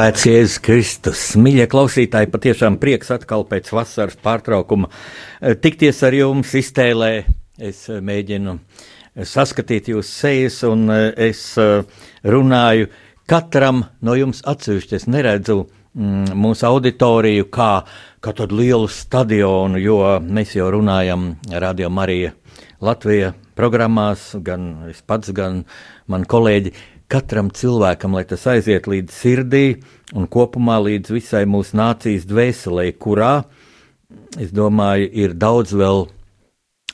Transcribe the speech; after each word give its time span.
Slavēts 0.00 0.22
Jēzus 0.24 0.60
Kristus. 0.64 1.22
Mīļie 1.36 1.66
klausītāji, 1.68 2.30
patiešām 2.32 2.78
prieks 2.80 3.10
atkal 3.12 3.42
pēc 3.44 3.66
vasaras 3.68 4.14
pārtraukuma 4.24 4.88
eh, 4.88 5.52
tikties 5.60 5.98
ar 6.08 6.14
jums 6.16 6.54
iztēlē. 6.56 7.10
Es 7.60 7.82
eh, 7.92 7.98
mēģinu 8.00 8.54
saskatīt 9.28 9.90
jūsu 9.92 10.08
sejas, 10.08 10.56
un 10.64 10.86
eh, 10.94 11.02
es 11.28 11.42
runāju 12.24 12.88
katram 13.28 13.82
no 14.00 14.14
jums 14.16 14.40
atsevišķi. 14.48 14.94
Es 15.02 15.04
neredzu 15.04 15.58
mm, 15.66 16.32
mūsu 16.46 16.64
auditoriju 16.70 17.50
kā, 17.52 17.68
kā 18.24 18.32
tādu 18.38 18.56
lielu 18.62 18.88
stadionu, 18.88 19.82
jo 19.84 19.98
mēs 20.24 20.56
jau 20.56 20.70
runājam 20.78 21.34
Radio 21.52 21.92
Marija 21.92 22.32
Latvija 22.80 23.34
programmās, 23.52 24.30
gan 24.40 24.70
es 24.88 25.04
pats, 25.04 25.28
gan 25.36 25.66
mani 26.08 26.32
kolēģi 26.32 26.72
katram 27.10 27.50
cilvēkam, 27.54 28.14
lai 28.14 28.24
tas 28.28 28.46
aiziet 28.50 28.86
līdz 28.90 29.14
sirdī 29.14 29.64
un 30.16 30.28
kopumā 30.30 30.78
līdz 30.84 31.12
visai 31.14 31.42
mūsu 31.50 31.78
nācijas 31.80 32.26
dvēselē, 32.30 32.86
kurā, 33.02 33.34
es 34.38 34.54
domāju, 34.54 35.10
ir 35.24 35.34
daudz 35.34 35.74
vēl 35.76 36.06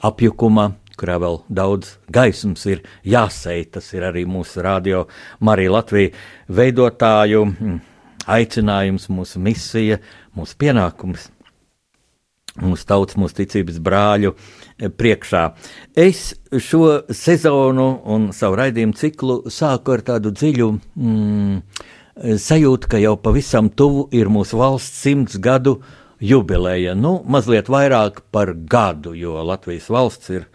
apjukuma, 0.07 0.71
kurā 0.97 1.19
vēl 1.21 1.41
daudz 1.53 1.97
gaismas 2.13 2.65
ir 2.71 2.83
jāsei. 3.05 3.67
Tas 3.69 3.93
ir 3.97 4.09
arī 4.09 4.25
mūsu 4.29 4.65
radio 4.65 5.05
Marija 5.45 5.77
Latvija 5.77 6.13
veidotāju 6.49 7.45
mm, 7.51 7.81
aicinājums, 8.39 9.11
mūsu 9.13 9.43
misija, 9.45 10.01
mūsu 10.37 10.57
pienākums 10.61 11.31
mūsu 12.63 12.87
tautas, 12.89 13.19
mūsu 13.21 13.37
ticības 13.43 13.81
brāļu 13.85 14.35
priekšā. 14.77 15.43
Es 15.97 16.35
šo 16.53 17.03
sezonu 17.11 17.89
un 18.13 18.31
savu 18.37 18.59
raidījumu 18.61 18.97
ciklu 18.97 19.37
sāku 19.53 19.97
ar 19.97 20.05
tādu 20.07 20.33
dziļu 20.37 20.71
mm, 20.73 21.61
sajūtu, 22.17 22.91
ka 22.91 23.01
jau 23.01 23.17
pavisam 23.21 23.71
tuvu 23.73 24.07
ir 24.17 24.31
mūsu 24.33 24.61
valsts 24.61 25.05
simts 25.05 25.39
gadu 25.43 25.79
jubileja. 26.21 26.95
Nu, 26.97 27.19
mazliet 27.29 27.71
vairāk 27.73 28.23
par 28.33 28.55
gadu, 28.55 29.15
jo 29.17 29.41
Latvijas 29.45 29.89
valsts 29.93 30.33
ir 30.33 30.47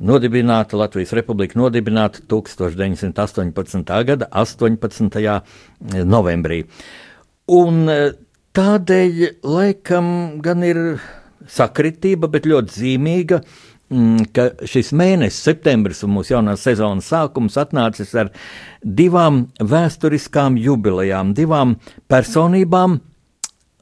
nodibināta, 0.00 0.78
Latvijas 0.80 1.12
republika 1.16 1.58
nodibināta 1.60 2.22
1918. 2.30 3.94
gada 4.06 4.30
18. 4.30 5.20
novembrī. 6.06 6.64
Un 7.50 7.90
eh, 7.90 8.12
tādēļ 8.54 9.42
laikam 9.42 10.12
gan 10.42 10.62
ir 10.66 10.78
sakritība, 11.48 12.30
bet 12.30 12.48
ļoti 12.48 12.76
zīmīga. 12.76 13.40
Mm, 13.90 14.28
ka 14.30 14.44
šis 14.70 14.92
mēnesis, 14.94 15.42
septembris 15.48 16.04
un 16.06 16.12
mūsu 16.14 16.36
jaunās 16.36 16.62
sezonas 16.62 17.08
sākums 17.10 17.56
atnācis 17.58 18.12
ar 18.14 18.28
divām 18.86 19.48
vēsturiskām 19.58 20.58
jubilejām, 20.62 21.32
divām 21.34 21.74
personībām 22.06 23.00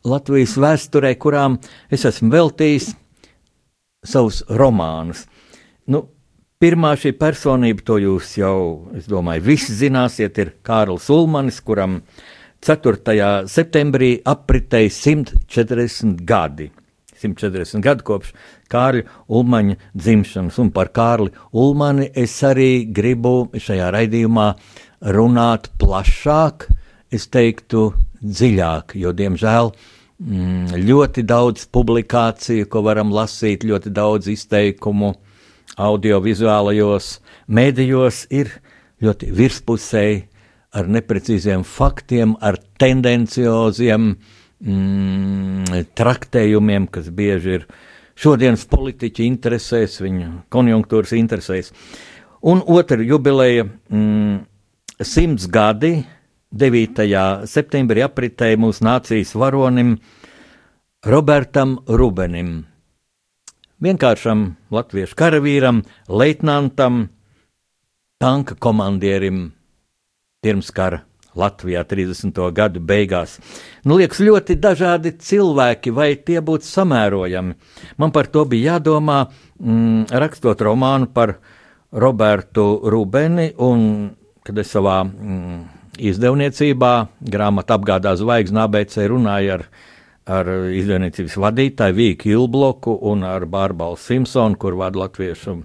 Latvijas 0.08 0.54
vēsturē, 0.56 1.12
kurām 1.20 1.58
es 1.92 2.06
esmu 2.08 2.32
veltījis 2.32 2.94
savus 4.08 4.40
romānus. 4.48 5.26
Nu, 5.92 6.06
pirmā 6.56 6.94
šī 6.96 7.12
personība, 7.18 7.84
to 7.84 7.98
jūs 8.00 8.32
jau, 8.40 8.88
es 8.96 9.10
domāju, 9.10 9.44
visi 9.50 9.76
zināsiet, 9.76 10.40
ir 10.40 10.54
Kārls 10.64 11.10
Ulmanis, 11.12 11.60
kuram 11.60 12.00
4. 12.64 13.44
septembrī 13.44 14.14
apritēja 14.24 14.90
140 14.94 16.24
gadi. 16.26 16.72
140 17.18 17.82
gadu 17.84 18.06
kopš 18.06 18.32
Kārļa 18.72 19.04
Ulmaņa 19.28 19.76
dzimšanas, 19.96 20.58
un 20.62 20.70
par 20.74 20.92
Kārli 20.94 21.32
Ulmani 21.52 22.10
es 22.14 22.36
arī 22.46 22.86
gribu 22.94 23.48
šajā 23.54 23.90
raidījumā 23.94 24.48
runāt 25.14 25.70
plašāk, 25.80 26.68
es 27.14 27.28
teiktu 27.32 27.90
dziļāk, 28.22 28.96
jo, 29.00 29.14
diemžēl, 29.16 29.72
mm, 30.20 30.78
ļoti 30.88 31.24
daudz 31.26 31.68
publikāciju, 31.72 32.68
ko 32.70 32.82
varam 32.86 33.12
lasīt, 33.14 33.66
ļoti 33.66 33.94
daudz 33.94 34.30
izteikumu 34.34 35.14
audiovizuālajos 35.78 37.12
mēdījos 37.48 38.26
ir 38.34 38.50
ļoti 39.02 39.30
virspusēji, 39.30 40.26
ar 40.78 40.88
neprecīziem 40.90 41.62
faktiem, 41.64 42.34
ar 42.44 42.58
tendencioziem 42.78 44.10
uh, 44.12 44.34
mm, 44.64 45.88
traktējumiem, 45.98 46.88
kas 46.90 47.10
bieži 47.14 47.58
ir 47.58 47.66
šodienas 48.18 48.66
politiķi 48.70 49.26
interesēs, 49.28 49.98
viņu 50.02 50.30
konjunktūras 50.52 51.14
interesēs. 51.18 51.72
Un 52.42 52.62
otra 52.66 53.02
jubileja 53.02 53.66
mm,- 53.66 54.38
simts 55.12 55.48
gadi 55.50 56.04
9. 56.54 57.44
septembrī 57.46 58.02
apritēja 58.06 58.58
mūsu 58.58 58.86
nācijas 58.86 59.34
varonim 59.34 59.98
Robertam 61.04 61.78
Rubenim. 61.86 62.64
Vienkāršam 63.78 64.56
latviešu 64.74 65.14
karavīram, 65.14 65.84
leitnantam, 66.08 67.08
tanka 68.18 68.56
komandierim 68.58 69.52
pirms 70.42 70.72
kara 70.74 71.07
Latvijā 71.38 71.84
30. 71.86 72.40
gadu 72.54 72.82
beigās. 72.84 73.38
Nu, 73.86 73.98
liekas, 74.00 74.20
ļoti 74.24 74.58
dažādi 74.58 75.14
cilvēki, 75.22 75.94
vai 75.94 76.10
tie 76.16 76.40
būtu 76.44 76.66
samērojami. 76.66 77.56
Man 77.98 78.14
par 78.14 78.30
to 78.32 78.44
bija 78.48 78.74
jādomā, 78.74 79.24
mm, 79.60 80.10
rakstot 80.10 80.60
romānu 80.66 81.10
par 81.14 81.38
Robertu 81.92 82.80
Rubeni, 82.84 83.52
un 83.58 84.10
kad 84.44 84.58
es 84.58 84.72
savā 84.72 85.02
mm, 85.04 85.60
izdevniecībā 85.98 86.92
grāmatā 87.20 87.78
apgādā 87.78 88.14
zvaigznā 88.18 88.66
ABC 88.68 89.06
runāju 89.10 89.54
ar, 89.58 89.64
ar 90.28 90.50
izdevniecības 90.74 91.38
vadītāju 91.44 91.96
Vīku 91.98 92.32
Ilbloku 92.34 92.94
un 93.10 93.24
ar 93.28 93.46
Bārbalu 93.50 93.98
Simpsonu, 94.00 94.58
kur 94.60 94.78
vada 94.78 95.04
latviešu 95.04 95.58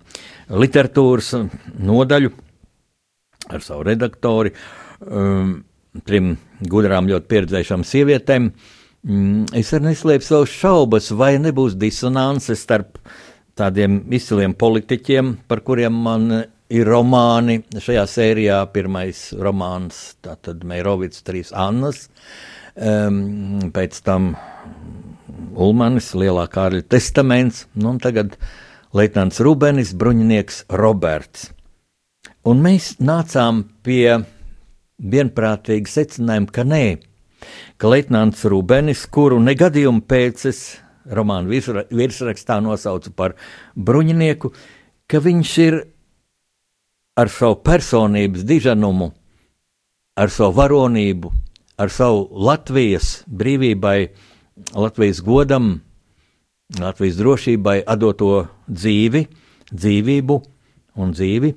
literatūras 0.64 1.34
nodaļu 1.80 2.34
ar 3.54 3.64
savu 3.64 3.86
redaktoru 3.88 4.54
um, 4.54 5.62
trim 6.08 6.38
gudrām, 6.70 7.10
ļoti 7.12 7.30
pieredzējušām 7.30 7.84
sievietēm. 7.86 8.50
Mm, 9.04 9.52
es 9.60 9.74
arī 9.76 9.92
neslēpju 9.92 10.28
savus 10.28 10.56
šaubas, 10.56 11.12
vai 11.12 11.36
nebūs 11.42 11.76
disonance 11.80 12.56
starp 12.58 12.98
tādiem 13.60 14.02
izciliem 14.16 14.56
politiķiem, 14.58 15.36
par 15.48 15.62
kuriem 15.66 15.98
man 16.06 16.30
ir 16.74 16.90
romāni. 16.90 17.60
Šajā 17.78 18.06
sērijā 18.10 18.60
pirmais 18.74 19.28
romāns, 19.38 20.16
tātad 20.26 20.64
Meirovits, 20.68 21.22
trīs 21.28 21.54
Annas, 21.54 22.08
um, 22.74 23.70
pēc 23.76 24.00
tam 24.08 24.34
Ulmanis, 25.54 26.14
Lielā 26.18 26.48
Kārļa 26.50 26.88
testaments, 26.90 27.68
nu 27.78 27.94
un 27.94 28.00
tagad 28.02 28.38
Leitnants 28.94 29.42
Rubenis, 29.44 29.94
bruņinieks 29.98 30.64
Roberts. 30.80 31.52
Un 32.50 32.60
mēs 32.64 32.96
nācām 33.00 33.64
pie 33.86 34.24
vienprātīgi 35.00 35.90
secinājumi, 35.90 36.52
ka 36.54 36.66
nē, 36.68 36.84
ka 37.78 37.92
Leitnants 37.92 38.46
Rūbenis, 38.50 39.06
kuru 39.12 39.40
negadījumu 39.44 40.04
pēc 40.08 40.46
es 40.52 40.62
romānu 41.10 41.52
virsrakstā 41.92 42.60
nosaucu 42.64 43.12
par 43.16 43.36
bruņinieku, 43.76 44.54
ka 45.08 45.20
viņš 45.24 45.56
ir 45.66 45.80
ar 47.20 47.30
savu 47.30 47.60
personības 47.66 48.46
diženumu, 48.48 49.12
ar 50.18 50.32
savu 50.34 50.56
varonību, 50.58 51.34
ar 51.78 51.92
savu 51.94 52.28
Latvijas 52.32 53.24
brīvībai, 53.28 54.14
Latvijas 54.78 55.22
godam, 55.26 55.76
Latvijas 56.80 57.20
drošībai 57.20 57.82
doto 58.00 58.48
dzīvi, 58.70 59.28
dzīvību 59.74 60.40
un 61.02 61.14
dzīvi, 61.14 61.54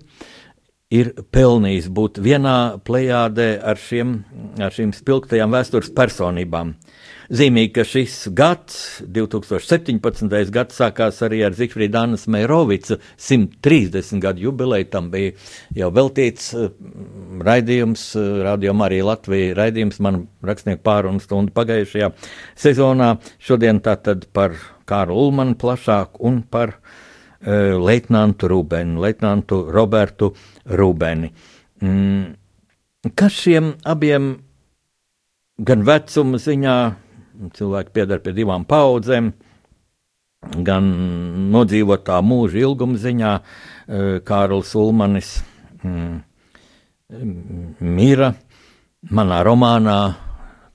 ir 0.94 1.08
pelnījis 1.34 1.88
būt 1.90 2.20
vienā 2.22 2.78
plējādē 2.86 3.48
ar, 3.58 3.78
šiem, 3.80 4.20
ar 4.62 4.74
šīm 4.74 4.92
spilgtajām 4.94 5.50
vēstures 5.50 5.90
personībām. 5.96 6.76
Zīmīgi, 7.26 7.72
ka 7.74 7.82
šis 7.82 8.28
gads, 8.38 8.76
2017. 9.02 10.30
gads, 10.54 10.76
sākās 10.78 11.18
arī 11.26 11.40
ar 11.42 11.56
Zifrīda 11.58 12.04
Annas 12.06 12.28
Meirovica 12.30 13.00
130 13.18 14.22
gadu 14.22 14.44
jubileju. 14.44 14.86
Tam 14.92 15.10
bija 15.10 15.32
jau 15.74 15.90
veltīts 15.90 16.52
uh, 16.54 16.70
raidījums, 17.42 18.06
uh, 18.14 18.44
Radio 18.46 18.76
Marija 18.78 19.08
Latvija 19.10 19.58
raidījums, 19.58 19.98
man 20.06 20.22
rakstnieku 20.46 20.86
pārunu 20.86 21.24
stundu 21.24 21.50
pagājušajā 21.56 22.12
sezonā. 22.54 23.16
Šodien 23.42 23.82
tātad 23.82 24.28
par 24.30 24.54
Kāru 24.86 25.18
Ulmanu 25.18 25.58
plašāk 25.58 26.20
un 26.22 26.44
par 26.46 26.76
leitnantu 27.46 28.50
Rūbeni, 28.50 28.98
leitnantu 29.00 29.60
Robertu 29.70 30.32
Rūbeni. 30.66 31.30
Mm. 31.82 32.34
Kas 33.14 33.36
šiem 33.38 33.74
abiem 33.86 34.32
gan 35.62 35.84
vecuma 35.86 36.40
ziņā, 36.42 36.76
cilvēki 37.56 37.94
piedara 37.94 38.22
pie 38.24 38.34
divām 38.36 38.64
paudzēm, 38.68 39.30
gan 40.66 40.88
nodzīvotā 41.54 42.18
mūža 42.24 42.62
ilguma 42.62 42.98
ziņā 43.00 43.32
eh, 43.36 44.18
Kārlis 44.26 44.74
Ulmanis 44.78 45.32
mm, 45.82 46.20
mira 47.80 48.34
manā 49.10 49.42
romānā. 49.46 49.98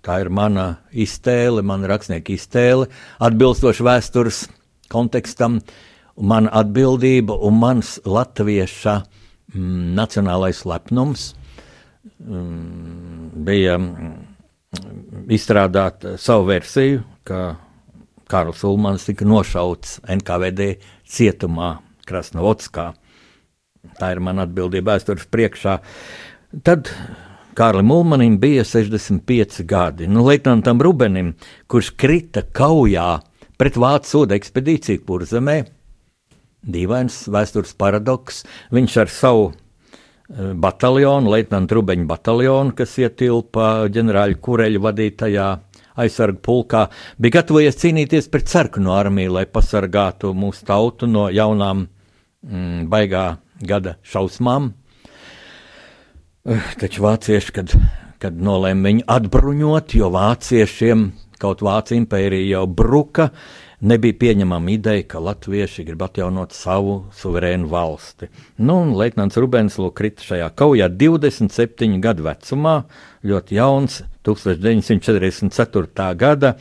Tā 0.02 0.16
ir 0.24 0.32
mana 0.34 0.80
iztēle, 0.98 1.62
mana 1.62 1.86
rakstnieka 1.92 2.34
iztēle, 2.34 2.88
atbilstoši 3.22 3.84
vēstures 3.86 4.40
kontekstam, 4.90 5.60
mana 6.18 6.52
atbildība 6.62 7.38
un 7.48 7.60
mans 7.62 7.98
latvieša 8.06 8.96
mm, 9.54 9.94
nacionālais 9.98 10.64
lepnums 10.68 11.32
mm, 12.20 13.32
bija 13.46 13.78
izstrādāt 15.32 16.06
eh, 16.06 16.18
savu 16.22 16.50
versiju, 16.52 17.04
ka 17.28 17.56
Kārls 18.32 18.64
Ulmans 18.64 19.06
tika 19.08 19.28
nošauts 19.28 20.00
NKVD 20.08 20.76
cietumā 21.04 21.74
Krasnovodskā. 22.08 22.92
Tā 24.00 24.12
ir 24.14 24.22
mana 24.24 24.46
atbildība 24.48 24.96
vēstures 24.96 25.28
priekšā. 25.32 25.76
Tad 26.64 26.90
Kārlim 27.58 27.92
Ulmanim 27.92 28.38
bija 28.40 28.64
65 28.64 29.66
gadi. 29.68 30.08
Nu, 30.08 30.24
Leitnantam 30.24 30.80
Rubenim, 30.82 31.34
kurš 31.68 31.92
krita 32.00 32.46
kaujā 32.48 33.20
pret 33.60 33.76
Vācu 33.76 34.08
soda 34.08 34.38
ekspedīciju 34.40 35.04
Kurzemē, 35.04 35.58
dīvains 36.62 37.24
vēstures 37.32 37.74
paradoks, 37.78 38.44
viņš 38.74 38.98
ar 39.02 39.12
savu 39.12 39.52
bataljonu, 40.32 41.32
Leitnanta 41.34 41.76
Rubeņa 41.76 42.08
bataljonu, 42.08 42.76
kas 42.76 42.96
ietilpa 43.02 43.88
ģenerāļa 43.92 44.40
Kureļa 44.44 44.82
vadītajā 44.86 45.48
aizsargu 46.02 46.40
pulkā, 46.46 46.86
bija 47.20 47.40
gatavojies 47.40 47.80
cīnīties 47.82 48.30
pret 48.32 48.52
sarkanu 48.52 48.94
armiju, 48.96 49.34
lai 49.36 49.46
pasargātu 49.50 50.32
mūsu 50.38 50.66
tautu 50.68 51.10
no 51.10 51.28
jaunām 51.34 51.86
mm, 51.88 52.86
baigā 52.92 53.26
gada 53.68 53.98
šausmām. 54.08 54.72
Eh, 56.48 56.72
taču 56.82 57.04
vācieši, 57.06 57.58
kad, 57.58 57.76
kad 58.22 58.40
nolēma 58.40 58.88
viņu 58.88 59.06
atbruņot, 59.18 59.98
jo 60.00 60.10
vāciešiem 60.14 61.12
kaut 61.42 61.64
Vācija 61.66 61.98
impērija 61.98 62.60
jau 62.60 62.68
bruka, 62.70 63.32
nebija 63.82 64.14
pieņemama 64.22 64.72
ideja, 64.76 65.04
ka 65.10 65.20
latvieši 65.24 65.86
grib 65.88 66.04
atjaunot 66.06 66.54
savu 66.54 66.96
suverēnu 67.18 67.70
valsti. 67.72 68.30
Nu, 68.62 68.78
Leitnants 68.98 69.40
Rubens 69.42 69.80
krita 69.96 70.24
šajā 70.26 70.50
kaujā 70.56 70.90
27 70.90 72.00
gadu 72.02 72.28
vecumā, 72.30 72.76
ļoti 73.26 73.58
jauns, 73.58 74.02
1944. 74.26 76.16
gada 76.16 76.56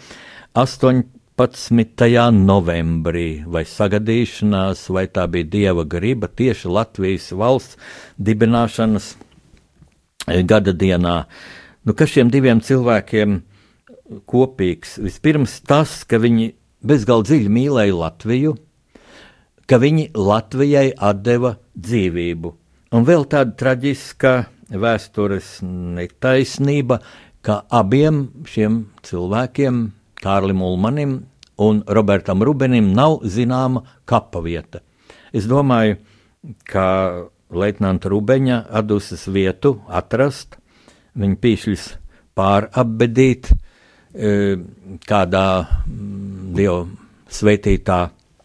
18. 0.56 2.32
novembrī, 2.32 3.28
vai 3.46 3.64
sagadīšanās, 3.68 4.86
vai 4.88 5.06
tā 5.08 5.26
bija 5.28 5.44
dieva 5.44 5.84
griba 5.84 6.28
tieši 6.28 6.72
Latvijas 6.72 7.30
valsts 7.32 7.76
dibināšanas 8.16 9.14
eh, 10.26 10.42
gada 10.42 10.72
dienā. 10.72 11.24
Nu, 11.84 11.94
kas 11.96 12.12
šiem 12.16 12.32
diviem 12.32 12.60
cilvēkiem 12.64 13.42
kopīgs? 14.28 14.98
Vispirms 15.00 15.60
tas, 15.68 16.02
ka 16.04 16.18
viņi 16.20 16.54
bezgalīgi 16.86 17.28
dziļi 17.28 17.52
mīlēja 17.54 17.96
Latviju, 17.96 18.54
ka 19.68 19.78
viņi 19.80 20.10
Latvijai 20.16 20.90
deva 21.22 21.54
dzīvību. 21.76 22.52
Un 22.96 23.06
vēl 23.06 23.26
tāda 23.30 23.54
traģiska 23.54 24.32
vēstures 24.70 25.60
netaisnība, 25.62 27.00
ka 27.42 27.62
abiem 27.70 28.28
šiem 28.48 28.86
cilvēkiem, 29.06 29.90
Kārlim 30.20 30.62
Ulmanim 30.62 31.14
un 31.60 31.82
Robertam 31.86 32.42
Rubenim, 32.42 32.92
nav 32.92 33.20
zināma 33.24 33.84
kapa 34.04 34.42
vieta. 34.44 34.82
Es 35.32 35.46
domāju, 35.48 36.00
ka 36.64 37.30
Leitnanta 37.50 38.10
Rubeņa 38.10 38.64
atdusas 38.80 39.26
vietu 39.30 39.78
atrast, 39.88 40.58
viņa 41.16 41.40
pīšļus 41.40 41.86
pārapbedīt, 42.36 43.50
E, 43.50 43.69
kādā 44.10 45.46
mm, 45.86 46.48
dievu 46.56 46.80
svētītā 47.30 48.00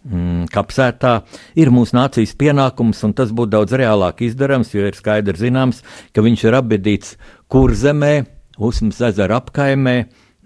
mm, 0.05 0.45
kapsētā 0.53 1.15
ir 1.57 1.71
mūsu 1.73 1.97
nācijas 1.97 2.35
pienākums, 2.37 3.01
un 3.07 3.15
tas 3.17 3.33
būtu 3.33 3.55
daudz 3.55 3.73
reālāk 3.73 4.21
izdarāms, 4.27 4.73
jo 4.75 4.85
ir 4.85 4.97
skaidrs 4.97 5.41
zināms, 5.41 5.81
ka 6.13 6.21
viņš 6.25 6.45
ir 6.45 6.59
apbedīts 6.61 7.17
kurzemē, 7.49 8.15
Usmas 8.55 9.01
ezera 9.03 9.41
apkaimē, 9.41 9.97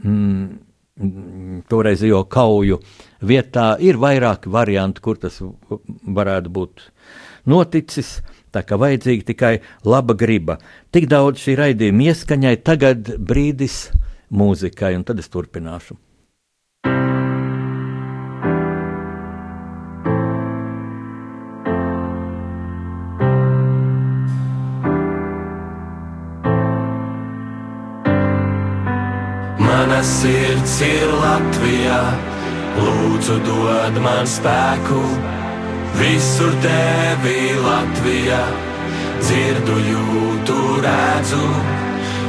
mm, 0.01 0.45
toreizējo 1.69 2.23
kauju 2.25 2.79
vietā. 3.21 3.75
Ir 3.79 3.99
vairāki 4.01 4.49
varianti, 4.49 5.01
kur 5.01 5.19
tas 5.21 5.37
varētu 5.39 6.49
būt 6.49 6.89
noticis. 7.45 8.19
Tā 8.49 8.63
kā 8.65 8.79
vajadzīga 8.81 9.27
tikai 9.27 9.53
laba 9.85 10.15
griba. 10.17 10.57
Tik 10.89 11.05
daudz 11.05 11.43
šī 11.43 11.53
raidījuma 11.59 12.07
ieskaņai, 12.09 12.55
tagad 12.65 13.11
brīdis 13.21 13.91
mūzikai, 14.29 14.93
un 14.97 15.03
tad 15.07 15.19
es 15.21 15.29
turpināšu. 15.31 15.97
Mana 29.65 29.99
sirds 30.05 30.77
ir 30.85 31.11
Latvijā, 31.23 31.99
lūdzu, 32.77 33.41
dod 33.47 33.99
man 34.05 34.29
spēku. 34.29 35.03
Visur 35.99 36.53
tevi 36.63 37.51
Latvijā, 37.65 38.41
dzirdu, 39.19 39.77
jūtu, 39.89 40.59
redzu 40.85 41.43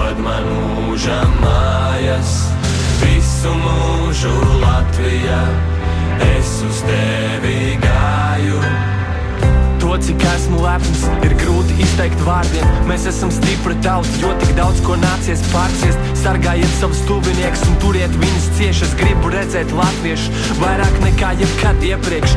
dod 0.00 0.20
man 0.24 0.46
mūža 0.48 1.18
mājas, 1.42 2.30
visu 3.02 3.52
mūžu 3.64 4.32
Latvijā. 4.62 5.42
Es 6.24 6.60
uz 6.64 6.80
tevi 6.86 7.76
gāju. 7.82 8.60
To, 9.80 9.96
cik 10.00 10.24
esmu 10.34 10.60
lepns, 10.62 11.04
ir 11.26 11.34
grūti 11.40 11.76
izteikt 11.84 12.20
vārdiem. 12.24 12.64
Mēs 12.88 13.06
esam 13.10 13.32
stipri 13.34 13.76
tauta, 13.84 14.12
jo 14.22 14.32
tik 14.40 14.52
daudz 14.56 14.80
ko 14.86 14.96
nācies 15.00 15.42
pārciest. 15.52 16.00
Sargājiet 16.20 16.72
savus 16.78 17.00
tuviniekus 17.08 17.64
un 17.68 17.78
turiet 17.84 18.16
viņus 18.20 18.48
cieši. 18.58 18.86
Es 18.88 18.96
gribu 19.00 19.32
redzēt 19.32 19.72
latviešu 19.76 20.56
vairāk 20.60 21.00
nekā 21.04 21.34
jebkad 21.40 21.88
iepriekš. 21.92 22.36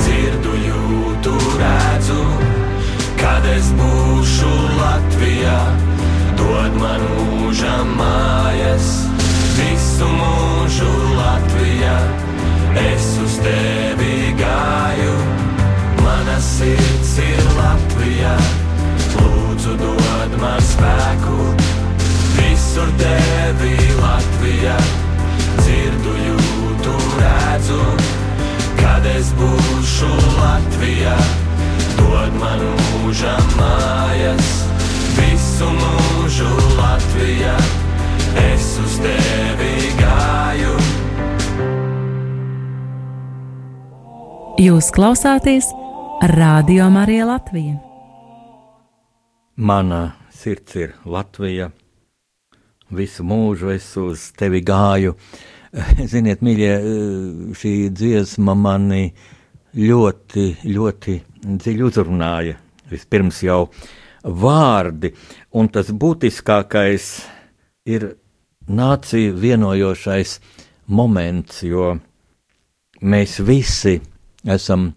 dzirdu, 0.00 0.52
jūtu, 0.66 1.32
redzu, 1.60 2.22
kad 3.20 3.46
es 3.50 3.70
būšu 3.78 4.52
Latvijā. 4.80 5.58
Dod 6.36 6.76
man 6.80 7.04
mūžam 7.12 7.94
mājas, 7.98 8.88
visu 9.56 10.08
mūžu 10.18 10.90
Latvijā. 11.16 11.96
Es 12.76 13.06
uz 13.22 13.38
tevi 13.44 14.34
gāju, 14.40 15.14
mana 16.02 16.36
sirds 16.44 17.16
ir 17.24 17.40
Latvijā. 17.56 18.34
Lūdzu, 19.16 19.78
dod 19.80 20.36
man 20.42 20.60
spēku, 20.60 21.40
visur 22.36 22.92
tevi 23.00 23.74
Latvijā. 24.02 24.76
Dzirdu, 25.56 26.12
jūtu, 26.28 27.00
redzu 27.16 27.82
kad 28.86 29.06
es 29.10 29.32
būšu 29.34 30.08
Latvijā. 30.38 31.14
Dod 31.98 32.34
man 32.38 32.60
mūža 32.78 33.34
mājas, 33.58 34.50
visu 35.16 35.70
mūžu 35.74 36.50
Latvijā. 36.78 37.56
Es 38.44 38.68
uz 38.82 38.98
tevi 39.02 39.72
gāju. 39.98 40.76
Jūs 44.62 44.92
klausāties 44.94 45.72
Radio 46.36 46.86
Marija 46.92 47.26
Latvija. 47.32 47.80
Mana 49.56 50.02
sirds 50.30 50.78
ir 50.78 50.94
Latvija. 51.04 51.72
Visu 52.94 53.26
mūžu 53.26 53.74
es 53.74 53.90
uz 53.98 54.30
tevi 54.38 54.62
gāju. 54.62 55.16
Ziniet, 56.12 56.40
mīļie, 56.44 56.72
šī 57.56 57.72
dziesma 57.92 58.54
mani 58.56 59.10
ļoti, 59.76 60.46
ļoti 60.72 61.16
dziļi 61.44 61.84
uzrunāja. 61.84 62.56
Vispirms 62.88 63.42
jau 63.44 63.66
vārdi, 64.22 65.10
un 65.58 65.68
tas 65.74 65.90
būtiskākais 65.90 67.10
ir 67.90 68.08
nācija 68.66 69.34
vienojošais 69.36 70.38
moments, 70.86 71.60
jo 71.66 71.96
mēs 73.02 73.40
visi 73.44 73.98
esam 74.46 74.92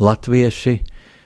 latvieši. 0.00 0.78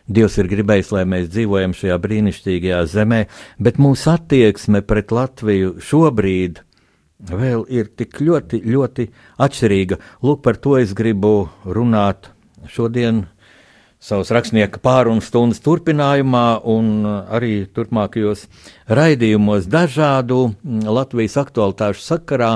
Dievs 0.07 0.37
ir 0.39 0.47
gribējis, 0.51 0.93
lai 0.95 1.03
mēs 1.11 1.31
dzīvojam 1.35 1.73
šajā 1.75 1.97
brīnišķīgajā 2.03 2.83
zemē, 2.93 3.25
bet 3.59 3.81
mūsu 3.83 4.13
attieksme 4.13 4.85
pret 4.87 5.11
Latviju 5.11 5.73
šobrīd 5.83 6.63
vēl 7.19 7.65
ir 7.73 7.89
tik 7.97 8.21
ļoti, 8.21 8.61
ļoti 8.67 9.09
atšķirīga. 9.43 9.99
Lūk, 10.25 10.43
par 10.45 10.59
to 10.61 10.77
es 10.81 10.93
gribu 10.97 11.49
runāt 11.65 12.31
šodien 12.73 13.25
savas 14.03 14.31
rakstnieka 14.35 14.79
pārunu 14.85 15.25
stundas 15.25 15.63
turpinājumā 15.65 16.61
un 16.69 17.07
arī 17.07 17.65
turpmākajos 17.75 18.45
raidījumos 18.93 19.71
dažādu 19.73 20.53
Latvijas 20.65 21.39
aktualitāšu 21.41 22.05
sakarā. 22.05 22.53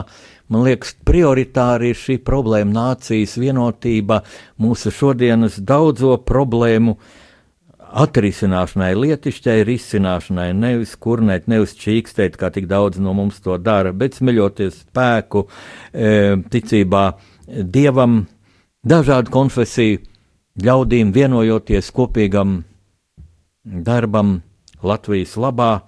Man 0.51 0.67
liekas, 0.67 0.93
prioritāri 1.07 1.93
ir 1.93 1.99
šī 1.99 2.19
problēma 2.27 2.75
nācijas 2.75 3.37
vienotība, 3.39 4.25
mūsu 4.59 4.91
šodienas 4.95 5.61
daudzo 5.63 6.17
problēmu 6.27 6.97
uh, 6.97 7.19
atrisināšanai, 7.91 8.93
lietišķai 8.95 9.61
risināšanai, 9.67 10.51
nevis 10.57 10.95
kurnēt, 11.01 11.49
nevis 11.51 11.75
čīkstēt, 11.79 12.37
kā 12.39 12.51
tik 12.55 12.69
daudz 12.71 13.01
no 13.03 13.15
mums 13.17 13.41
to 13.43 13.57
dara, 13.59 13.93
bet 13.93 14.19
smeļoties 14.19 14.85
spēku, 14.85 15.47
e, 15.93 16.39
ticībā 16.53 17.05
dievam, 17.47 18.25
dažādu 18.87 19.33
konfesiju 19.35 20.01
ļaudīm 20.61 21.13
vienojoties 21.15 21.91
kopīgam 21.95 22.61
darbam 23.65 24.41
Latvijas 24.83 25.37
labā, 25.37 25.81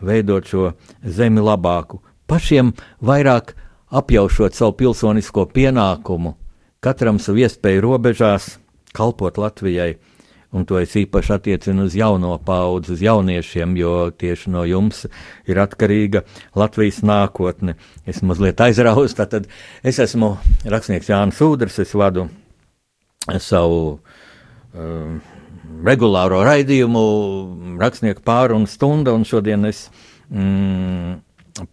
veidot 0.00 0.46
šo 0.48 0.70
zemi 1.04 1.42
labāku, 1.44 2.00
pašiem 2.26 2.72
vairāk 3.04 3.54
apjaušot 3.90 4.56
savu 4.56 4.76
pilsonisko 4.78 5.46
pienākumu, 5.52 6.34
katram 6.80 7.20
savu 7.20 7.44
iespēju 7.44 7.84
robežās, 7.84 8.56
kalpot 8.96 9.38
Latvijai 9.38 9.98
un 10.52 10.66
to 10.66 10.80
es 10.80 10.94
īpaši 10.98 11.34
attiecinu 11.36 11.86
uz 11.86 11.94
jauno 11.94 12.32
paudzi, 12.42 12.94
uz 12.96 13.02
jauniešiem, 13.04 13.76
jo 13.78 13.94
tieši 14.10 14.50
no 14.50 14.64
jums 14.66 15.04
ir 15.48 15.60
atkarīga 15.62 16.24
Latvijas 16.58 17.00
nākotne. 17.06 17.76
Es 18.06 18.22
mazliet 18.26 18.60
aizraus, 18.62 19.14
tad 19.14 19.46
es 19.86 20.00
esmu 20.02 20.34
rakstnieks 20.66 21.10
Jānis 21.10 21.38
Sūders, 21.38 21.78
es 21.82 21.94
vadu 21.94 22.26
savu 23.38 24.00
um, 24.74 25.20
regulāro 25.86 26.42
raidījumu, 26.46 27.02
rakstnieku 27.80 28.24
pārunu 28.26 28.66
stundu, 28.70 29.14
un 29.14 29.26
šodien 29.28 29.68
es 29.68 29.86
mm, 30.32 31.20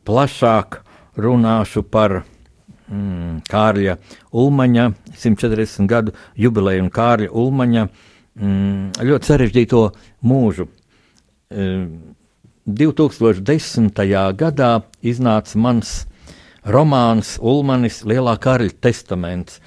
plašāk 0.05 0.83
runāšu 1.17 1.81
par 1.89 2.19
mm, 2.21 3.41
Kārļa 3.49 3.97
Ulmaņa 4.37 4.91
140 5.17 5.89
gadu 5.89 6.13
jubileju 6.37 6.85
un 6.85 6.93
Kārļa 6.93 7.31
Ulmaņa 7.33 7.87
mm, 7.87 8.05
ļoti 8.37 9.31
sarežģīto 9.31 9.83
mūžu. 10.27 10.67
E, 11.49 11.87
2010. 12.67 14.01
gadā 14.37 14.71
iznāca 15.01 15.57
mans 15.57 15.93
romāns 16.67 17.37
Ulmanis 17.39 18.03
Lielā 18.05 18.35
Karļa 18.43 18.75
testaments. 18.83 19.61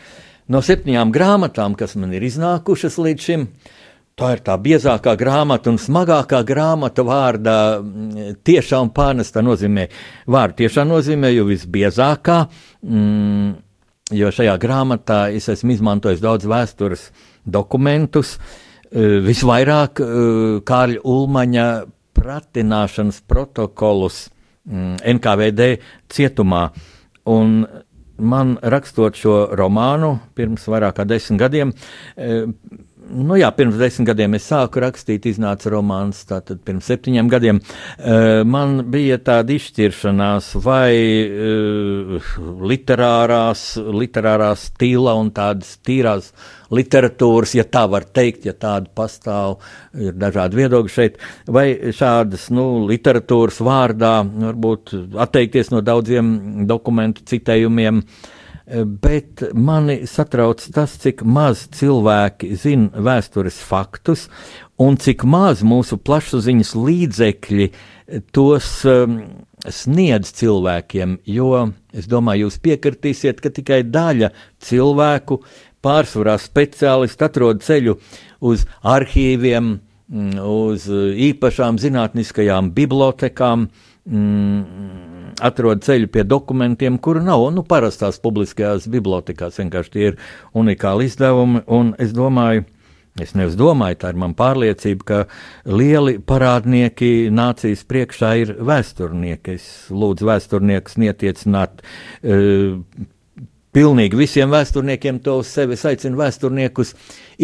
No 0.50 0.60
septiņām 0.62 1.12
grāmatām, 1.14 1.76
kas 1.78 1.94
man 1.96 2.12
ir 2.12 2.26
iznākušas 2.26 2.98
līdz 3.00 3.26
šim, 3.26 3.46
tā 4.18 4.34
ir 4.34 4.42
tā 4.44 4.56
biezākā 4.60 5.14
grāmata 5.16 5.70
un 5.72 5.78
smagākā 5.80 6.42
grāmata 6.44 7.04
vārdā 7.06 7.56
tiešā 8.44 8.82
un 8.84 8.92
pārnestā 8.92 9.42
nozīmē. 9.46 9.86
Vārdu 10.28 10.64
tiešā 10.64 10.84
nozīmē, 10.84 11.32
jo 11.32 11.46
visbiezākā. 11.48 12.40
Mm, 12.84 13.54
jo 14.20 14.32
šajā 14.34 14.58
grāmatā 14.60 15.22
es 15.32 15.48
esmu 15.52 15.76
izmantojis 15.76 16.22
daudz 16.22 16.48
vēstures 16.50 17.08
dokumentus, 17.44 18.36
visvairāk 18.90 20.00
Kārļa 20.66 21.02
Ulmaņa 21.06 21.66
pratināšanas 22.20 23.20
protokolus 23.30 24.24
mm, 24.68 24.96
NKVD 25.14 25.68
cietumā. 26.10 26.64
Un 27.30 27.62
man 28.20 28.56
rakstot 28.60 29.16
šo 29.16 29.34
romānu 29.56 30.12
pirms 30.36 30.66
vairāk 30.68 30.98
kā 30.98 31.06
desmit 31.08 31.40
gadiem, 31.40 31.72
nu 33.10 33.36
jā, 33.38 33.50
pirms 33.54 33.78
desmit 33.80 34.08
gadiem 34.10 34.36
es 34.38 34.46
sāku 34.50 34.82
rakstīt, 34.84 35.26
iznāca 35.30 35.72
romāns, 35.72 36.22
tātad 36.28 36.62
pirms 36.66 36.88
septiņiem 36.90 37.28
gadiem. 37.32 37.60
Uh, 37.98 38.40
man 38.48 38.80
bija 38.92 39.18
tāda 39.24 39.54
izšķiršanās, 39.56 40.52
vai 40.64 40.94
uh, 41.26 42.30
literārās, 42.70 43.64
literārā 43.78 44.52
stila 44.58 45.16
un 45.20 45.32
tādas 45.36 45.76
tīrās 45.86 46.32
literatūras, 46.70 47.54
ja 47.58 47.66
tā 47.66 47.84
var 47.90 48.06
teikt, 48.06 48.46
ja 48.46 48.54
tāda 48.54 48.90
pastāv, 48.94 49.58
ir 49.98 50.14
dažādi 50.18 50.60
viedokļi 50.60 50.96
šeit, 50.96 51.22
vai 51.50 51.66
šādas, 51.96 52.48
nu, 52.54 52.86
literatūras 52.90 53.62
vārdā 53.66 54.20
varbūt 54.24 54.94
atteikties 55.26 55.74
no 55.74 55.82
daudziem 55.84 56.66
dokumentu 56.70 57.26
citējumiem. 57.32 58.04
Uh, 58.04 58.36
bet 59.02 59.42
mani 59.54 60.04
satrauc 60.06 60.62
tas, 60.74 60.94
cik 61.02 61.24
maz 61.26 61.66
cilvēki 61.74 62.54
zina 62.60 63.02
vēstures 63.02 63.58
faktus 63.66 64.28
un 64.80 64.98
cik 65.00 65.24
maz 65.28 65.64
mūsu 65.66 65.98
plašsaziņas 65.98 66.74
līdzekļi 66.78 67.68
tos 68.34 68.68
um, 68.88 69.18
sniedz 69.68 70.32
cilvēkiem. 70.38 71.18
Jo 71.28 71.70
es 71.92 72.08
domāju, 72.10 72.46
jūs 72.46 72.60
piekritīsiet, 72.62 73.42
ka 73.42 73.52
tikai 73.54 73.82
daļa 73.86 74.30
cilvēku, 74.62 75.40
pārsvarā 75.84 76.36
speciālisti, 76.40 77.24
atrod 77.26 77.62
ceļu 77.64 77.96
uz 78.46 78.66
arhīviem, 78.86 79.72
mm, 80.10 80.34
uz 80.40 80.86
īpašām 81.30 81.80
zinātniskajām 81.82 82.72
bibliotekām. 82.76 83.68
Mm, 84.10 85.19
atrod 85.44 85.84
ceļu 85.84 86.10
pie 86.12 86.24
dokumentiem, 86.26 86.98
kuru 87.02 87.22
nav 87.24 87.46
nu, 87.54 87.64
parastās 87.66 88.20
publiskajās 88.22 88.88
bibliotekās. 88.90 89.60
Vienkārši 89.60 89.94
tie 89.94 90.04
ir 90.10 90.20
unikāli 90.56 91.08
izdevumi, 91.10 91.64
un 91.66 91.94
es 91.98 92.14
domāju, 92.16 92.66
Es 93.20 93.32
nevis 93.34 93.56
domāju, 93.58 93.96
tā 94.00 94.12
ir 94.12 94.18
mana 94.22 94.36
pārliecība, 94.38 95.04
ka 95.04 95.16
lieli 95.68 96.14
parādnieki 96.22 97.26
nācijas 97.34 97.82
priekšā 97.90 98.30
ir 98.38 98.52
vēsturnieki. 98.64 99.56
Es 99.58 99.66
lūdzu 99.90 100.28
vēsturniekus 100.28 100.94
nietiecināt 101.02 101.82
uh, 101.82 102.78
pilnīgi 103.76 104.20
visiem 104.22 104.54
vēsturniekiem 104.54 105.18
to 105.26 105.40
uz 105.42 105.50
sevi. 105.50 105.74
Es 105.76 105.84
aicinu 105.90 106.22
vēsturniekus 106.22 106.94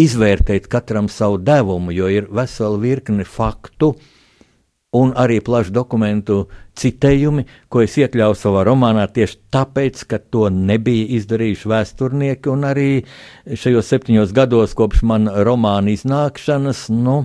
izvērtēt 0.07 0.71
katram 0.71 1.11
savu 1.12 1.43
devumu, 1.43 1.93
jo 1.93 2.09
ir 2.14 2.31
vesela 2.31 2.78
virkne 2.81 3.26
faktu, 3.26 3.90
uh, 3.90 4.15
un 4.96 5.12
arī 5.18 5.38
plašu 5.44 5.72
dokumentu 5.74 6.44
citējumi, 6.76 7.46
ko 7.72 7.82
es 7.85 7.96
iekļauju 8.00 8.38
savā 8.38 8.64
romānā 8.68 9.06
tieši 9.12 9.38
tāpēc, 9.54 10.04
ka 10.11 10.20
to 10.20 10.48
nebija 10.52 11.09
izdarījuši 11.18 11.70
vēsturnieki, 11.72 12.54
arī 12.68 12.90
šajos 13.52 13.92
septiņos 13.92 14.35
gados 14.37 14.76
kopš 14.78 15.04
man 15.09 15.30
romāna 15.48 15.92
iznākšanas, 15.94 16.87
nu, 16.92 17.22